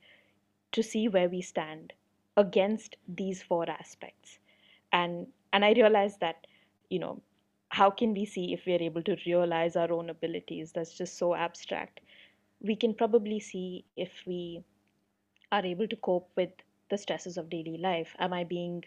to 0.72 0.84
see 0.84 1.08
where 1.08 1.30
we 1.30 1.42
stand 1.42 1.94
against 2.38 2.98
these 3.08 3.44
four 3.44 3.70
aspects 3.70 4.40
and 4.92 5.28
and 5.54 5.66
i 5.66 5.72
realized 5.74 6.20
that 6.20 6.48
you 6.90 7.00
know 7.00 7.22
how 7.70 7.90
can 7.90 8.14
we 8.14 8.26
see 8.26 8.54
if 8.54 8.66
we 8.68 8.74
are 8.76 8.84
able 8.84 9.02
to 9.02 9.18
realize 9.26 9.76
our 9.76 9.92
own 9.92 10.12
abilities? 10.12 10.72
That's 10.72 10.96
just 10.96 11.18
so 11.18 11.34
abstract. 11.34 12.02
We 12.62 12.76
can 12.76 12.94
probably 12.94 13.40
see 13.40 13.84
if 13.98 14.12
we 14.28 14.64
are 15.52 15.66
able 15.66 15.88
to 15.88 15.96
cope 15.96 16.30
with 16.36 16.52
the 16.92 16.98
stresses 17.00 17.36
of 17.38 17.50
daily 17.50 17.78
life. 17.78 18.16
Am 18.20 18.32
i 18.34 18.44
being 18.44 18.84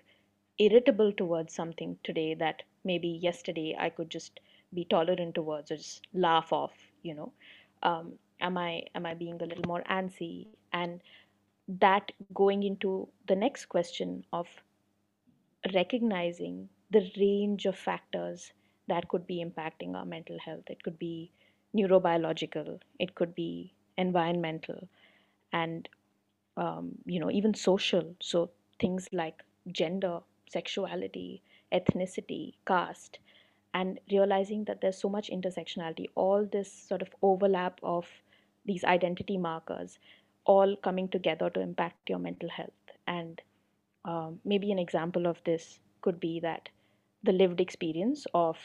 irritable 0.58 1.12
towards 1.12 1.52
something 1.52 1.98
today 2.04 2.34
that 2.34 2.62
maybe 2.84 3.08
yesterday 3.08 3.76
i 3.78 3.90
could 3.90 4.08
just 4.08 4.40
be 4.72 4.84
tolerant 4.84 5.34
towards 5.34 5.70
or 5.70 5.76
just 5.76 6.06
laugh 6.14 6.52
off 6.52 6.72
you 7.02 7.14
know? 7.14 7.32
Um, 7.82 8.12
am 8.40 8.56
i 8.56 8.84
am 8.94 9.04
i 9.04 9.14
being 9.14 9.42
a 9.42 9.46
little 9.46 9.64
more 9.66 9.82
antsy? 9.90 10.46
And 10.72 11.00
that 11.68 12.12
going 12.34 12.62
into 12.62 13.08
the 13.26 13.34
next 13.34 13.66
question 13.66 14.24
of 14.32 14.46
recognizing 15.74 16.68
the 16.90 17.10
range 17.18 17.66
of 17.66 17.76
factors 17.76 18.52
that 18.88 19.08
could 19.08 19.26
be 19.26 19.44
impacting 19.44 19.94
our 19.94 20.04
mental 20.04 20.38
health. 20.38 20.64
It 20.68 20.82
could 20.82 20.98
be 20.98 21.30
neurobiological, 21.76 22.80
it 22.98 23.14
could 23.14 23.34
be 23.34 23.72
environmental, 23.98 24.88
and 25.52 25.88
um, 26.56 26.92
you 27.04 27.20
know 27.20 27.30
even 27.30 27.54
social. 27.54 28.14
So 28.20 28.50
things 28.80 29.08
like 29.12 29.42
gender, 29.72 30.20
sexuality, 30.50 31.42
ethnicity, 31.72 32.54
caste, 32.66 33.18
and 33.74 33.98
realizing 34.10 34.64
that 34.64 34.80
there's 34.80 34.98
so 34.98 35.08
much 35.08 35.30
intersectionality, 35.30 36.06
all 36.14 36.48
this 36.50 36.72
sort 36.72 37.02
of 37.02 37.08
overlap 37.22 37.80
of 37.82 38.06
these 38.64 38.84
identity 38.84 39.36
markers, 39.36 39.98
all 40.44 40.76
coming 40.76 41.08
together 41.08 41.50
to 41.50 41.60
impact 41.60 42.08
your 42.08 42.18
mental 42.18 42.48
health 42.48 42.70
and 43.06 43.40
um, 44.06 44.40
maybe 44.44 44.72
an 44.72 44.78
example 44.80 45.26
of 45.26 45.42
this 45.44 45.80
could 46.02 46.20
be 46.20 46.40
that 46.40 46.70
the 47.24 47.32
lived 47.32 47.60
experience 47.60 48.26
of 48.34 48.58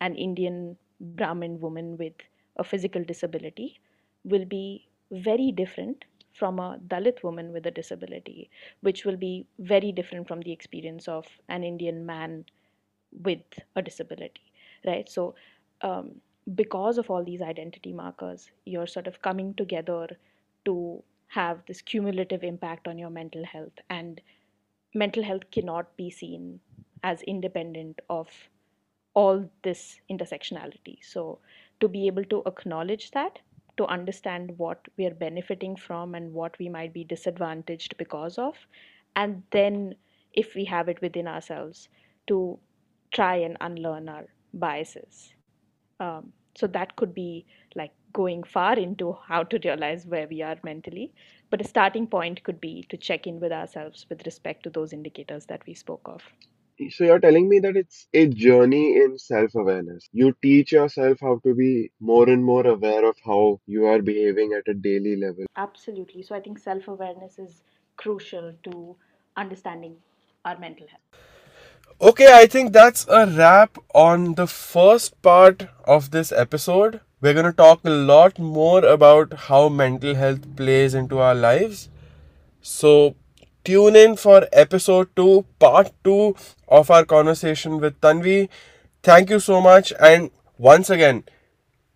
an 0.00 0.16
Indian 0.16 0.76
Brahmin 1.00 1.60
woman 1.60 1.98
with 1.98 2.14
a 2.56 2.64
physical 2.64 3.04
disability 3.04 3.80
will 4.24 4.46
be 4.46 4.88
very 5.12 5.52
different 5.52 6.04
from 6.32 6.58
a 6.60 6.78
Dalit 6.88 7.22
woman 7.24 7.52
with 7.52 7.66
a 7.66 7.72
disability, 7.72 8.50
which 8.82 9.04
will 9.04 9.16
be 9.16 9.46
very 9.58 9.92
different 9.92 10.28
from 10.28 10.40
the 10.42 10.52
experience 10.52 11.08
of 11.08 11.26
an 11.48 11.64
Indian 11.64 12.06
man 12.06 12.46
with 13.22 13.40
a 13.76 13.82
disability, 13.82 14.42
right? 14.86 15.08
So, 15.08 15.34
um, 15.82 16.20
because 16.54 16.98
of 16.98 17.10
all 17.10 17.24
these 17.24 17.42
identity 17.42 17.92
markers, 17.92 18.50
you're 18.64 18.86
sort 18.86 19.06
of 19.08 19.22
coming 19.22 19.54
together 19.54 20.08
to 20.64 21.02
have 21.28 21.60
this 21.66 21.82
cumulative 21.82 22.44
impact 22.44 22.86
on 22.88 22.98
your 22.98 23.10
mental 23.10 23.44
health 23.44 23.78
and 23.90 24.20
mental 24.96 25.22
health 25.22 25.50
cannot 25.50 25.96
be 25.96 26.10
seen 26.10 26.60
as 27.02 27.22
independent 27.22 28.00
of 28.10 28.28
all 29.14 29.48
this 29.62 30.00
intersectionality. 30.10 30.98
So, 31.02 31.38
to 31.80 31.88
be 31.88 32.06
able 32.06 32.24
to 32.24 32.42
acknowledge 32.46 33.10
that, 33.12 33.38
to 33.76 33.86
understand 33.86 34.52
what 34.56 34.88
we 34.96 35.06
are 35.06 35.14
benefiting 35.14 35.76
from 35.76 36.14
and 36.14 36.32
what 36.32 36.58
we 36.58 36.68
might 36.68 36.92
be 36.94 37.04
disadvantaged 37.04 37.96
because 37.98 38.38
of, 38.38 38.56
and 39.14 39.42
then 39.50 39.94
if 40.32 40.54
we 40.54 40.64
have 40.64 40.88
it 40.88 41.00
within 41.02 41.28
ourselves, 41.28 41.88
to 42.26 42.58
try 43.12 43.36
and 43.36 43.56
unlearn 43.60 44.08
our 44.08 44.26
biases. 44.54 45.32
Um, 46.00 46.32
so, 46.56 46.66
that 46.68 46.96
could 46.96 47.14
be 47.14 47.46
like 47.74 47.92
going 48.18 48.42
far 48.42 48.78
into 48.78 49.12
how 49.28 49.42
to 49.44 49.60
realize 49.64 50.06
where 50.06 50.26
we 50.28 50.42
are 50.42 50.56
mentally. 50.64 51.12
But 51.50 51.60
a 51.60 51.68
starting 51.68 52.06
point 52.06 52.42
could 52.42 52.60
be 52.60 52.74
to 52.88 52.96
check 52.96 53.26
in 53.26 53.40
with 53.40 53.52
ourselves 53.52 54.06
with 54.08 54.24
respect 54.24 54.62
to 54.64 54.70
those 54.70 54.92
indicators 54.92 55.46
that 55.46 55.66
we 55.66 55.74
spoke 55.74 56.12
of. 56.16 56.22
So 56.90 57.04
you're 57.04 57.20
telling 57.20 57.48
me 57.48 57.58
that 57.60 57.76
it's 57.76 58.06
a 58.12 58.26
journey 58.28 58.96
in 58.96 59.18
self-awareness. 59.18 60.08
You 60.12 60.34
teach 60.42 60.72
yourself 60.72 61.18
how 61.20 61.40
to 61.44 61.54
be 61.54 61.90
more 62.00 62.28
and 62.28 62.44
more 62.44 62.66
aware 62.66 63.04
of 63.08 63.16
how 63.24 63.60
you 63.66 63.86
are 63.86 64.02
behaving 64.02 64.52
at 64.58 64.68
a 64.70 64.74
daily 64.74 65.16
level. 65.16 65.46
Absolutely. 65.56 66.22
So 66.22 66.34
I 66.34 66.40
think 66.40 66.58
self 66.58 66.88
awareness 66.88 67.38
is 67.38 67.62
crucial 67.96 68.52
to 68.64 68.96
understanding 69.36 69.96
our 70.44 70.58
mental 70.58 70.86
health. 70.86 71.22
Okay, 71.98 72.30
I 72.30 72.46
think 72.46 72.72
that's 72.72 73.06
a 73.08 73.26
wrap 73.26 73.78
on 73.94 74.34
the 74.34 74.46
first 74.46 75.20
part 75.22 75.68
of 75.84 76.10
this 76.10 76.30
episode. 76.30 77.00
We're 77.26 77.34
going 77.34 77.46
to 77.46 77.52
talk 77.52 77.80
a 77.84 77.90
lot 77.90 78.38
more 78.38 78.84
about 78.84 79.32
how 79.46 79.68
mental 79.68 80.14
health 80.14 80.44
plays 80.54 80.94
into 80.94 81.18
our 81.18 81.34
lives. 81.34 81.88
So, 82.62 83.16
tune 83.64 83.96
in 83.96 84.14
for 84.14 84.46
episode 84.52 85.08
2, 85.16 85.44
part 85.58 85.90
2 86.04 86.36
of 86.68 86.88
our 86.88 87.04
conversation 87.04 87.80
with 87.80 88.00
Tanvi. 88.00 88.48
Thank 89.02 89.30
you 89.30 89.40
so 89.40 89.60
much. 89.60 89.92
And 89.98 90.30
once 90.56 90.88
again, 90.88 91.24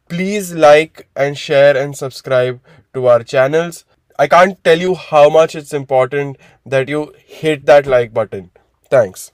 please 0.08 0.52
like 0.52 1.08
and 1.14 1.38
share 1.38 1.76
and 1.76 1.96
subscribe 1.96 2.60
to 2.94 3.06
our 3.06 3.22
channels. 3.22 3.84
I 4.18 4.26
can't 4.26 4.64
tell 4.64 4.80
you 4.80 4.96
how 4.96 5.28
much 5.28 5.54
it's 5.54 5.72
important 5.72 6.38
that 6.66 6.88
you 6.88 7.14
hit 7.24 7.66
that 7.66 7.86
like 7.86 8.12
button. 8.12 8.50
Thanks. 8.90 9.30